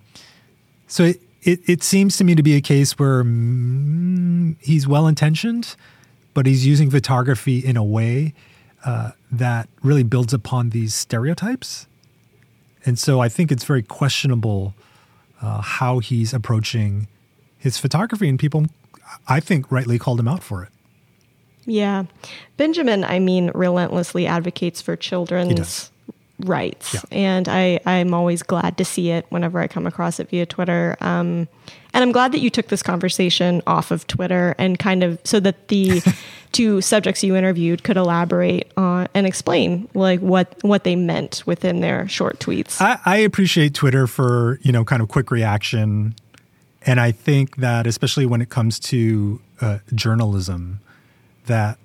so 0.87 1.05
it, 1.05 1.21
it, 1.43 1.59
it 1.65 1.83
seems 1.83 2.17
to 2.17 2.25
me 2.25 2.35
to 2.35 2.43
be 2.43 2.55
a 2.55 2.61
case 2.61 2.99
where 2.99 3.23
mm, 3.23 4.57
he's 4.59 4.85
well 4.85 5.07
intentioned, 5.07 5.77
but 6.33 6.45
he's 6.45 6.65
using 6.67 6.91
photography 6.91 7.59
in 7.59 7.77
a 7.77 7.83
way 7.83 8.33
uh, 8.83 9.11
that 9.39 9.69
really 9.83 10.03
builds 10.03 10.33
upon 10.33 10.69
these 10.69 10.93
stereotypes. 10.93 11.87
And 12.85 12.99
so 12.99 13.19
I 13.19 13.29
think 13.29 13.51
it's 13.51 13.63
very 13.63 13.83
questionable 13.83 14.73
uh, 15.41 15.61
how 15.61 15.99
he's 15.99 16.33
approaching 16.33 17.07
his 17.57 17.77
photography, 17.77 18.29
and 18.29 18.37
people, 18.37 18.67
I 19.27 19.39
think, 19.39 19.71
rightly 19.71 19.97
called 19.97 20.19
him 20.19 20.27
out 20.27 20.43
for 20.43 20.63
it. 20.63 20.69
Yeah. 21.65 22.03
Benjamin, 22.57 23.03
I 23.03 23.17
mean, 23.17 23.51
relentlessly 23.55 24.27
advocates 24.27 24.81
for 24.81 24.95
children's 24.95 25.91
rights. 26.39 26.93
Yeah. 26.93 27.01
And 27.11 27.47
I, 27.47 27.79
I'm 27.85 28.13
always 28.13 28.43
glad 28.43 28.77
to 28.77 28.85
see 28.85 29.09
it 29.09 29.25
whenever 29.29 29.59
I 29.59 29.67
come 29.67 29.87
across 29.87 30.19
it 30.19 30.29
via 30.29 30.45
Twitter. 30.45 30.97
Um, 30.99 31.47
and 31.93 32.03
I'm 32.03 32.11
glad 32.11 32.33
that 32.33 32.39
you 32.39 32.49
took 32.49 32.67
this 32.67 32.83
conversation 32.83 33.61
off 33.65 33.89
of 33.89 34.05
Twitter 34.07 34.53
and 34.57 34.77
kind 34.77 35.03
of 35.03 35.19
so 35.23 35.39
that 35.39 35.69
the 35.69 36.01
two 36.51 36.81
subjects 36.81 37.23
you 37.23 37.35
interviewed 37.35 37.83
could 37.83 37.95
elaborate 37.95 38.71
on 38.75 39.07
and 39.13 39.25
explain 39.25 39.87
like 39.93 40.19
what 40.19 40.61
what 40.61 40.83
they 40.83 40.95
meant 40.95 41.43
within 41.45 41.79
their 41.79 42.07
short 42.09 42.39
tweets. 42.39 42.81
I, 42.81 42.99
I 43.05 43.17
appreciate 43.17 43.73
Twitter 43.73 44.07
for 44.07 44.59
you 44.61 44.73
know 44.73 44.83
kind 44.83 45.01
of 45.01 45.07
quick 45.07 45.31
reaction, 45.31 46.15
and 46.81 46.99
I 46.99 47.11
think 47.11 47.57
that 47.57 47.87
especially 47.87 48.25
when 48.25 48.41
it 48.41 48.49
comes 48.49 48.77
to 48.79 49.39
uh, 49.61 49.79
journalism, 49.93 50.81
that 51.45 51.77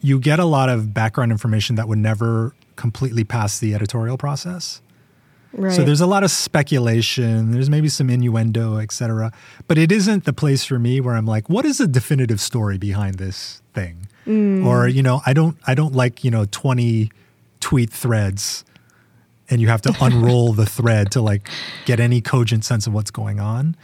you 0.00 0.18
get 0.18 0.38
a 0.38 0.46
lot 0.46 0.70
of 0.70 0.94
background 0.94 1.32
information 1.32 1.76
that 1.76 1.86
would 1.86 1.98
never 1.98 2.54
completely 2.80 3.24
past 3.24 3.60
the 3.60 3.74
editorial 3.74 4.16
process. 4.16 4.80
Right. 5.52 5.72
So 5.72 5.84
there's 5.84 6.00
a 6.00 6.06
lot 6.06 6.24
of 6.24 6.30
speculation. 6.30 7.50
There's 7.50 7.68
maybe 7.68 7.88
some 7.88 8.08
innuendo, 8.08 8.78
etc. 8.78 9.32
But 9.68 9.76
it 9.76 9.92
isn't 9.92 10.24
the 10.24 10.32
place 10.32 10.64
for 10.64 10.78
me 10.78 11.00
where 11.00 11.14
I'm 11.14 11.26
like, 11.26 11.50
what 11.50 11.66
is 11.66 11.78
the 11.78 11.86
definitive 11.86 12.40
story 12.40 12.78
behind 12.78 13.16
this 13.16 13.60
thing? 13.74 14.08
Mm. 14.26 14.64
Or 14.64 14.88
you 14.88 15.02
know, 15.02 15.20
I 15.26 15.34
don't 15.34 15.58
I 15.66 15.74
don't 15.74 15.94
like 15.94 16.24
you 16.24 16.30
know 16.30 16.46
20 16.50 17.10
tweet 17.58 17.90
threads, 17.90 18.64
and 19.50 19.60
you 19.60 19.68
have 19.68 19.82
to 19.82 19.94
unroll 20.00 20.54
the 20.54 20.66
thread 20.66 21.10
to 21.12 21.20
like 21.20 21.50
get 21.84 22.00
any 22.00 22.20
cogent 22.22 22.64
sense 22.64 22.86
of 22.86 22.94
what's 22.94 23.10
going 23.10 23.40
on. 23.40 23.76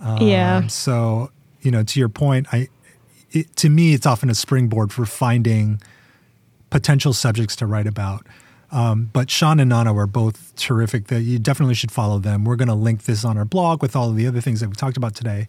Um, 0.00 0.22
yeah. 0.22 0.66
So 0.66 1.30
you 1.60 1.70
know, 1.70 1.84
to 1.84 2.00
your 2.00 2.08
point, 2.08 2.46
I 2.52 2.68
it, 3.30 3.54
to 3.56 3.68
me, 3.68 3.92
it's 3.92 4.06
often 4.06 4.30
a 4.30 4.34
springboard 4.34 4.92
for 4.92 5.04
finding 5.04 5.80
potential 6.70 7.12
subjects 7.12 7.56
to 7.56 7.66
write 7.66 7.86
about. 7.86 8.26
Um, 8.72 9.10
but 9.12 9.30
Sean 9.30 9.58
and 9.58 9.68
Nana 9.68 9.92
were 9.92 10.06
both 10.06 10.54
terrific. 10.56 11.08
That 11.08 11.22
you 11.22 11.38
definitely 11.38 11.74
should 11.74 11.90
follow 11.90 12.18
them. 12.18 12.44
We're 12.44 12.56
going 12.56 12.68
to 12.68 12.74
link 12.74 13.04
this 13.04 13.24
on 13.24 13.36
our 13.36 13.44
blog 13.44 13.82
with 13.82 13.96
all 13.96 14.10
of 14.10 14.16
the 14.16 14.26
other 14.26 14.40
things 14.40 14.60
that 14.60 14.68
we 14.68 14.74
talked 14.74 14.96
about 14.96 15.14
today 15.14 15.48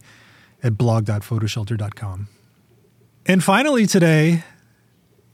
at 0.63 0.77
blog.photoshelter.com. 0.77 2.27
And 3.25 3.43
finally, 3.43 3.85
today, 3.85 4.43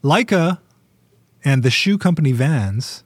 Leica 0.04 0.60
and 1.44 1.64
the 1.64 1.70
shoe 1.70 1.98
company 1.98 2.34
Vans 2.34 3.04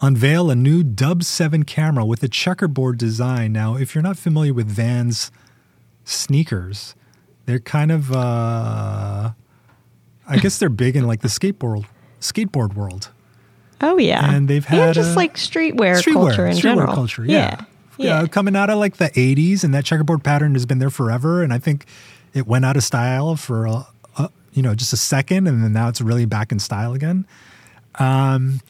unveil 0.00 0.50
a 0.50 0.54
new 0.54 0.84
D-Lux 0.84 1.26
7 1.26 1.64
camera 1.64 2.04
with 2.04 2.22
a 2.22 2.28
checkerboard 2.28 2.98
design. 2.98 3.52
Now, 3.52 3.76
if 3.76 3.94
you're 3.94 4.02
not 4.02 4.16
familiar 4.16 4.54
with 4.54 4.68
Vans 4.68 5.32
sneakers, 6.04 6.94
they're 7.46 7.58
kind 7.58 7.90
of, 7.90 8.12
uh, 8.12 9.32
I 10.28 10.38
guess 10.38 10.58
they're 10.58 10.68
big 10.68 10.96
in 10.96 11.06
like 11.06 11.20
the 11.20 11.28
skateboard 11.28 11.86
skateboard 12.20 12.74
world. 12.74 13.10
Oh 13.80 13.96
yeah, 13.96 14.34
and 14.34 14.48
they've 14.48 14.64
had 14.64 14.78
and 14.80 14.94
just 14.94 15.16
like 15.16 15.36
streetwear, 15.36 16.02
streetwear 16.02 16.12
culture 16.12 16.46
in 16.46 16.56
streetwear 16.56 16.62
general. 16.62 16.94
culture. 16.94 17.24
Yeah. 17.24 17.64
yeah. 17.96 18.20
yeah, 18.20 18.26
coming 18.26 18.56
out 18.56 18.70
of 18.70 18.78
like 18.78 18.96
the 18.96 19.10
'80s, 19.10 19.64
and 19.64 19.72
that 19.74 19.84
checkerboard 19.84 20.24
pattern 20.24 20.54
has 20.54 20.66
been 20.66 20.78
there 20.78 20.90
forever. 20.90 21.42
And 21.42 21.52
I 21.52 21.58
think 21.58 21.86
it 22.34 22.46
went 22.46 22.64
out 22.64 22.76
of 22.76 22.82
style 22.82 23.36
for 23.36 23.66
a, 23.66 23.86
a, 24.16 24.30
you 24.52 24.62
know 24.62 24.74
just 24.74 24.92
a 24.92 24.96
second, 24.96 25.46
and 25.46 25.62
then 25.62 25.72
now 25.72 25.88
it's 25.88 26.00
really 26.00 26.24
back 26.24 26.50
in 26.50 26.58
style 26.58 26.92
again. 26.92 27.26
Um, 27.96 28.60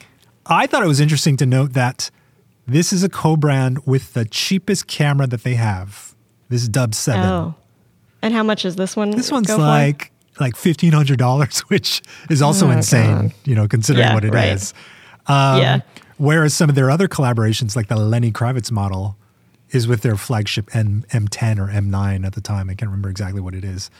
I 0.46 0.66
thought 0.66 0.82
it 0.82 0.88
was 0.88 1.00
interesting 1.00 1.36
to 1.38 1.46
note 1.46 1.72
that 1.72 2.10
this 2.66 2.92
is 2.92 3.02
a 3.02 3.08
co-brand 3.08 3.86
with 3.86 4.12
the 4.14 4.24
cheapest 4.24 4.86
camera 4.86 5.26
that 5.26 5.42
they 5.42 5.54
have 5.54 6.14
This 6.48 6.62
is 6.62 6.68
D-Lux 6.68 6.96
Seven. 6.98 7.24
Oh, 7.24 7.54
and 8.20 8.34
how 8.34 8.42
much 8.42 8.64
is 8.64 8.76
this 8.76 8.94
one? 8.94 9.10
This 9.10 9.32
one's 9.32 9.48
like 9.48 10.12
like 10.40 10.56
fifteen 10.56 10.92
hundred 10.92 11.18
dollars, 11.18 11.60
which 11.68 12.02
is 12.30 12.42
also 12.42 12.68
Oh, 12.68 12.70
insane. 12.70 13.14
God. 13.28 13.32
You 13.44 13.54
know, 13.54 13.68
considering 13.68 14.06
Yeah, 14.06 14.14
what 14.14 14.24
it 14.24 14.32
right. 14.32 14.48
is. 14.52 14.74
Um, 15.26 15.60
Yeah. 15.60 15.80
Whereas 16.16 16.52
some 16.52 16.68
of 16.68 16.74
their 16.74 16.90
other 16.90 17.06
collaborations, 17.06 17.76
like 17.76 17.86
the 17.88 17.96
Lenny 17.96 18.32
Kravitz 18.32 18.72
model, 18.72 19.16
is 19.70 19.86
with 19.86 20.02
their 20.02 20.16
flagship 20.16 20.74
M 20.74 21.04
M10 21.10 21.58
or 21.58 21.68
M9 21.68 22.26
at 22.26 22.32
the 22.32 22.40
time. 22.40 22.68
I 22.70 22.74
can't 22.74 22.90
remember 22.90 23.08
exactly 23.08 23.40
what 23.40 23.54
it 23.54 23.64
is. 23.64 23.90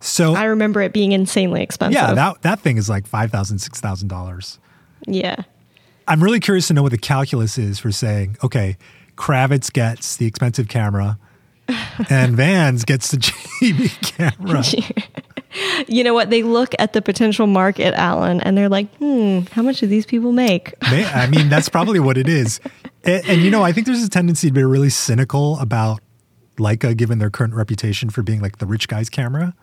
So 0.00 0.34
I 0.34 0.44
remember 0.44 0.80
it 0.80 0.92
being 0.92 1.12
insanely 1.12 1.62
expensive. 1.62 1.94
yeah, 2.00 2.14
that 2.14 2.42
that 2.42 2.60
thing 2.60 2.76
is 2.78 2.88
like 2.88 3.06
five 3.06 3.30
thousand, 3.30 3.58
six 3.58 3.80
thousand 3.80 4.08
dollars. 4.08 4.58
yeah. 5.06 5.36
I'm 6.08 6.24
really 6.24 6.40
curious 6.40 6.66
to 6.68 6.74
know 6.74 6.82
what 6.82 6.90
the 6.90 6.98
calculus 6.98 7.56
is 7.56 7.78
for 7.78 7.92
saying, 7.92 8.36
okay, 8.42 8.76
Kravitz 9.16 9.72
gets 9.72 10.16
the 10.16 10.26
expensive 10.26 10.66
camera, 10.66 11.18
and 12.10 12.34
Vans 12.34 12.84
gets 12.84 13.12
the 13.12 13.18
cheap 13.60 13.90
camera. 14.02 14.64
You 15.88 16.04
know 16.04 16.14
what? 16.14 16.30
They 16.30 16.42
look 16.42 16.74
at 16.78 16.92
the 16.92 17.02
potential 17.02 17.46
market, 17.46 17.94
Alan, 17.94 18.40
and 18.42 18.56
they're 18.56 18.68
like, 18.68 18.94
hmm, 18.96 19.40
how 19.52 19.62
much 19.62 19.80
do 19.80 19.86
these 19.86 20.06
people 20.06 20.30
make? 20.32 20.74
May- 20.90 21.04
I 21.06 21.26
mean, 21.26 21.48
that's 21.48 21.68
probably 21.68 21.98
what 21.98 22.16
it 22.16 22.28
is. 22.28 22.60
And, 23.02 23.24
and, 23.26 23.40
you 23.42 23.50
know, 23.50 23.62
I 23.62 23.72
think 23.72 23.86
there's 23.86 24.04
a 24.04 24.08
tendency 24.10 24.48
to 24.48 24.52
be 24.54 24.62
really 24.62 24.90
cynical 24.90 25.58
about 25.58 26.00
Leica, 26.58 26.96
given 26.96 27.18
their 27.18 27.30
current 27.30 27.54
reputation 27.54 28.10
for 28.10 28.22
being 28.22 28.40
like 28.40 28.58
the 28.58 28.66
rich 28.66 28.86
guy's 28.88 29.08
camera. 29.10 29.54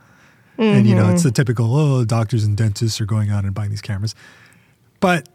And, 0.60 0.88
you 0.88 0.96
know, 0.96 1.10
it's 1.14 1.22
the 1.24 1.32
typical, 1.32 1.76
oh, 1.76 2.04
doctors 2.04 2.44
and 2.44 2.58
dentists 2.58 3.00
are 3.00 3.06
going 3.06 3.30
out 3.30 3.46
and 3.46 3.54
buying 3.54 3.70
these 3.70 3.82
cameras. 3.82 4.16
But 5.00 5.30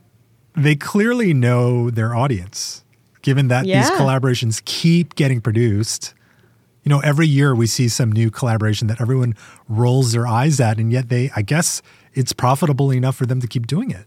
they 0.57 0.75
clearly 0.75 1.33
know 1.33 1.91
their 1.91 2.15
audience, 2.15 2.83
given 3.23 3.47
that 3.49 3.65
these 3.83 3.91
collaborations 4.01 4.63
keep 4.65 5.15
getting 5.15 5.41
produced. 5.41 6.13
You 6.85 6.89
know, 6.91 7.01
every 7.01 7.29
year 7.29 7.55
we 7.55 7.67
see 7.67 7.89
some 7.89 8.11
new 8.11 8.31
collaboration 8.31 8.89
that 8.89 9.01
everyone 9.01 9.35
rolls 9.69 10.13
their 10.13 10.27
eyes 10.27 10.59
at, 10.61 10.79
and 10.79 10.93
yet 10.93 11.09
they, 11.09 11.31
I 11.37 11.43
guess, 11.43 11.81
it's 12.15 12.33
profitable 12.33 12.91
enough 12.93 13.15
for 13.17 13.25
them 13.27 13.41
to 13.41 13.47
keep 13.47 13.67
doing 13.69 13.91
it. 13.91 14.05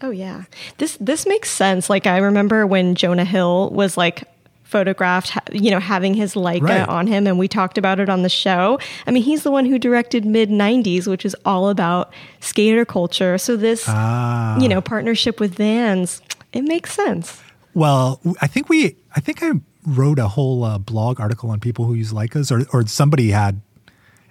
Oh 0.00 0.10
yeah. 0.10 0.44
This 0.78 0.96
this 1.00 1.26
makes 1.26 1.50
sense. 1.50 1.90
Like 1.90 2.06
I 2.06 2.18
remember 2.18 2.66
when 2.66 2.94
Jonah 2.94 3.24
Hill 3.24 3.70
was 3.70 3.96
like 3.96 4.24
photographed, 4.62 5.32
you 5.52 5.70
know, 5.70 5.80
having 5.80 6.14
his 6.14 6.34
Leica 6.34 6.60
Right. 6.62 6.88
on 6.88 7.06
him 7.06 7.26
and 7.26 7.38
we 7.38 7.48
talked 7.48 7.78
about 7.78 7.98
it 7.98 8.08
on 8.10 8.22
the 8.22 8.28
show. 8.28 8.78
I 9.06 9.10
mean, 9.10 9.22
he's 9.22 9.42
the 9.42 9.50
one 9.50 9.64
who 9.64 9.78
directed 9.78 10.24
Mid 10.26 10.50
90s, 10.50 11.06
which 11.08 11.24
is 11.24 11.34
all 11.46 11.68
about 11.70 12.12
skater 12.40 12.84
culture. 12.84 13.38
So 13.38 13.56
this, 13.56 13.84
Ah. 13.88 14.58
you 14.60 14.68
know, 14.68 14.80
partnership 14.80 15.40
with 15.40 15.54
Vans, 15.54 16.20
it 16.52 16.62
makes 16.62 16.92
sense. 16.92 17.40
Well, 17.74 18.20
I 18.42 18.46
think 18.46 18.68
we, 18.68 18.96
I 19.16 19.20
think 19.20 19.42
I 19.42 19.52
wrote 19.88 20.18
a 20.18 20.28
whole 20.28 20.64
uh, 20.64 20.78
blog 20.78 21.20
article 21.20 21.50
on 21.50 21.60
people 21.60 21.84
who 21.86 21.94
use 21.94 22.12
Leicas, 22.12 22.50
or 22.52 22.66
or 22.76 22.86
somebody 22.86 23.30
had. 23.30 23.60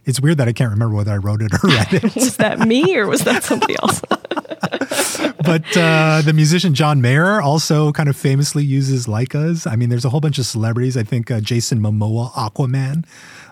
It's 0.05 0.21
weird 0.21 0.37
that 0.37 0.47
I 0.47 0.53
can't 0.53 0.71
remember 0.71 0.95
whether 0.95 1.11
I 1.11 1.17
wrote 1.17 1.41
it 1.41 1.51
or 1.53 1.59
read 1.67 1.93
it. 1.93 2.03
Was 2.15 2.37
that 2.37 2.59
me 2.59 2.95
or 2.95 3.07
was 3.07 3.21
that 3.25 3.43
somebody 3.43 3.75
else? 3.83 4.01
but 5.43 5.65
uh, 5.77 6.21
the 6.23 6.31
musician 6.33 6.73
John 6.73 7.01
Mayer 7.01 7.41
also 7.41 7.91
kind 7.91 8.07
of 8.07 8.15
famously 8.15 8.63
uses 8.63 9.05
Leicas. 9.05 9.69
I 9.69 9.75
mean, 9.75 9.89
there's 9.89 10.05
a 10.05 10.09
whole 10.09 10.21
bunch 10.21 10.37
of 10.39 10.45
celebrities. 10.45 10.95
I 10.95 11.03
think 11.03 11.29
uh, 11.29 11.41
Jason 11.41 11.79
Momoa, 11.81 12.31
Aquaman, 12.31 13.05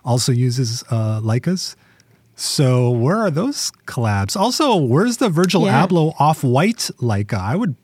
also 0.05 0.31
uses 0.31 0.83
uh, 0.89 1.19
Leicas. 1.21 1.75
So 2.35 2.89
where 2.89 3.17
are 3.17 3.31
those 3.31 3.71
collabs? 3.85 4.35
Also, 4.37 4.75
where's 4.77 5.17
the 5.17 5.29
Virgil 5.29 5.65
Yeah. 5.65 5.85
Abloh 5.87 6.13
off-white 6.19 6.89
Leica? 7.01 7.33
I 7.39 7.55
would, 7.55 7.75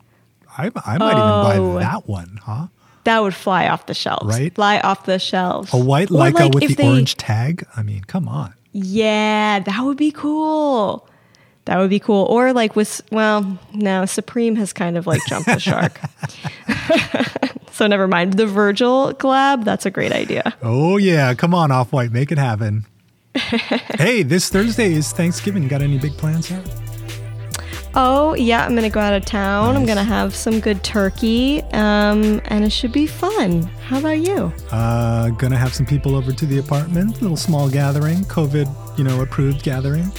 I, 0.57 0.71
I 0.85 0.97
might 0.97 1.15
Oh. 1.15 1.51
even 1.51 1.73
buy 1.75 1.79
that 1.83 2.07
one, 2.07 2.39
huh? 2.43 2.67
That 3.03 3.21
would 3.21 3.35
fly 3.35 3.67
off 3.67 3.85
the 3.85 3.93
shelves. 3.93 4.25
Right? 4.25 4.53
Fly 4.53 4.79
off 4.79 5.05
the 5.05 5.19
shelves. 5.19 5.73
A 5.73 5.77
white 5.77 6.09
Leica 6.09 6.33
like, 6.33 6.53
with 6.53 6.67
the 6.67 6.75
they- 6.75 6.87
orange 6.87 7.15
tag. 7.15 7.65
I 7.75 7.83
mean, 7.83 8.03
come 8.03 8.27
on. 8.27 8.53
Yeah, 8.73 9.59
that 9.59 9.81
would 9.81 9.97
be 9.97 10.11
cool. 10.11 11.07
That 11.65 11.77
would 11.77 11.89
be 11.89 11.99
cool. 11.99 12.25
Or 12.25 12.53
like 12.53 12.75
with 12.75 13.01
well, 13.11 13.59
no, 13.73 14.05
Supreme 14.05 14.55
has 14.55 14.73
kind 14.73 14.97
of 14.97 15.05
like 15.07 15.21
jumped 15.27 15.47
the 15.47 15.59
shark. 15.59 15.99
so 17.71 17.87
never 17.87 18.07
mind. 18.07 18.33
The 18.33 18.47
Virgil 18.47 19.13
collab, 19.13 19.63
that's 19.63 19.85
a 19.85 19.91
great 19.91 20.11
idea. 20.11 20.55
Oh 20.61 20.97
yeah, 20.97 21.33
come 21.33 21.53
on, 21.53 21.71
Off 21.71 21.91
White, 21.91 22.11
make 22.11 22.31
it 22.31 22.37
happen. 22.37 22.85
hey, 23.35 24.23
this 24.23 24.49
Thursday 24.49 24.93
is 24.93 25.11
Thanksgiving. 25.11 25.63
You 25.63 25.69
got 25.69 25.81
any 25.81 25.97
big 25.97 26.13
plans, 26.17 26.47
Sarah? 26.47 26.63
Oh 27.93 28.35
yeah, 28.35 28.65
I'm 28.65 28.73
gonna 28.73 28.89
go 28.89 29.01
out 29.01 29.13
of 29.13 29.25
town. 29.25 29.75
I'm 29.75 29.85
gonna 29.85 30.03
have 30.03 30.33
some 30.33 30.59
good 30.61 30.81
turkey, 30.83 31.61
um, 31.73 32.41
and 32.45 32.63
it 32.63 32.71
should 32.71 32.93
be 32.93 33.05
fun. 33.05 33.63
How 33.85 33.99
about 33.99 34.19
you? 34.19 34.53
Uh, 34.71 35.29
gonna 35.31 35.57
have 35.57 35.73
some 35.73 35.85
people 35.85 36.15
over 36.15 36.31
to 36.31 36.45
the 36.45 36.59
apartment. 36.59 37.21
Little 37.21 37.35
small 37.37 37.69
gathering, 37.69 38.19
COVID, 38.25 38.97
you 38.97 39.03
know, 39.03 39.21
approved 39.21 39.63
gathering. 39.63 40.09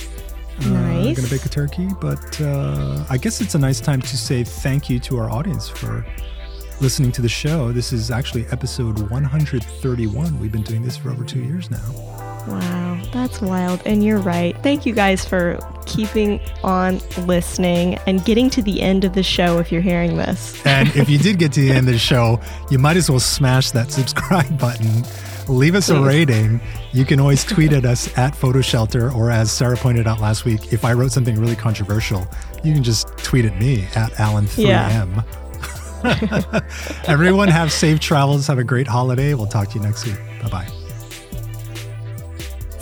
Uh, 0.64 0.68
Nice. 0.68 1.16
gonna 1.16 1.28
bake 1.28 1.46
a 1.46 1.48
turkey, 1.48 1.88
but 2.00 2.40
uh, 2.42 3.04
I 3.08 3.16
guess 3.16 3.40
it's 3.40 3.54
a 3.54 3.58
nice 3.58 3.80
time 3.80 4.02
to 4.02 4.16
say 4.18 4.44
thank 4.44 4.90
you 4.90 4.98
to 5.00 5.16
our 5.18 5.30
audience 5.30 5.68
for 5.68 6.04
listening 6.82 7.10
to 7.12 7.22
the 7.22 7.28
show. 7.28 7.72
This 7.72 7.92
is 7.92 8.10
actually 8.10 8.44
episode 8.52 8.98
131. 9.10 10.38
We've 10.38 10.52
been 10.52 10.62
doing 10.62 10.82
this 10.82 10.96
for 10.96 11.10
over 11.10 11.24
two 11.24 11.40
years 11.40 11.70
now. 11.70 11.78
Wow, 12.46 13.00
that's 13.12 13.40
wild. 13.40 13.82
And 13.86 14.04
you're 14.04 14.18
right. 14.18 14.56
Thank 14.62 14.84
you 14.84 14.92
guys 14.94 15.24
for 15.24 15.58
keeping 15.86 16.40
on 16.64 17.00
listening 17.26 17.96
and 18.06 18.24
getting 18.24 18.50
to 18.50 18.62
the 18.62 18.82
end 18.82 19.04
of 19.04 19.14
the 19.14 19.22
show 19.22 19.58
if 19.58 19.70
you're 19.70 19.80
hearing 19.82 20.16
this. 20.16 20.64
And 20.66 20.88
if 20.96 21.08
you 21.08 21.18
did 21.18 21.38
get 21.38 21.52
to 21.52 21.60
the 21.60 21.70
end 21.70 21.88
of 21.88 21.94
the 21.94 21.98
show, 22.12 22.40
you 22.70 22.78
might 22.78 22.96
as 22.96 23.10
well 23.10 23.20
smash 23.20 23.70
that 23.72 23.90
subscribe 23.92 24.58
button. 24.58 25.04
Leave 25.48 25.74
us 25.74 25.88
a 25.88 26.00
rating. 26.00 26.60
You 26.92 27.04
can 27.04 27.18
always 27.18 27.44
tweet 27.44 27.72
at 27.72 27.84
us 27.84 28.06
at 28.16 28.32
PhotoShelter, 28.34 29.12
or 29.14 29.30
as 29.30 29.50
Sarah 29.50 29.76
pointed 29.76 30.06
out 30.06 30.20
last 30.20 30.44
week, 30.44 30.72
if 30.72 30.84
I 30.84 30.92
wrote 30.92 31.10
something 31.10 31.38
really 31.38 31.56
controversial, 31.56 32.26
you 32.62 32.72
can 32.72 32.84
just 32.84 33.08
tweet 33.18 33.44
at 33.44 33.58
me 33.58 33.82
at 33.96 34.12
Alan3M. 34.12 34.58
Yeah. 34.58 35.22
Everyone 37.06 37.48
have 37.48 37.72
safe 37.72 38.00
travels. 38.00 38.46
Have 38.46 38.58
a 38.58 38.64
great 38.64 38.86
holiday. 38.86 39.34
We'll 39.34 39.46
talk 39.46 39.68
to 39.70 39.74
you 39.78 39.84
next 39.84 40.06
week. 40.06 40.18
Bye 40.42 40.48
bye. 40.48 40.81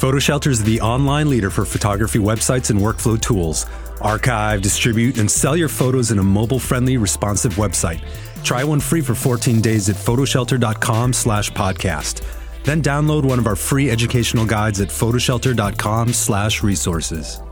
PhotoShelter 0.00 0.46
is 0.46 0.64
the 0.64 0.80
online 0.80 1.28
leader 1.28 1.50
for 1.50 1.66
photography 1.66 2.18
websites 2.18 2.70
and 2.70 2.80
workflow 2.80 3.20
tools. 3.20 3.66
Archive, 4.00 4.62
distribute, 4.62 5.18
and 5.18 5.30
sell 5.30 5.54
your 5.54 5.68
photos 5.68 6.10
in 6.10 6.18
a 6.18 6.22
mobile-friendly, 6.22 6.96
responsive 6.96 7.56
website. 7.56 8.02
Try 8.42 8.64
one 8.64 8.80
free 8.80 9.02
for 9.02 9.14
14 9.14 9.60
days 9.60 9.90
at 9.90 9.96
photoshelter.com 9.96 11.12
slash 11.12 11.50
podcast. 11.50 12.24
Then 12.64 12.80
download 12.80 13.26
one 13.26 13.38
of 13.38 13.46
our 13.46 13.56
free 13.56 13.90
educational 13.90 14.46
guides 14.46 14.80
at 14.80 14.88
photoshelter.com 14.88 16.14
slash 16.14 16.62
resources. 16.62 17.42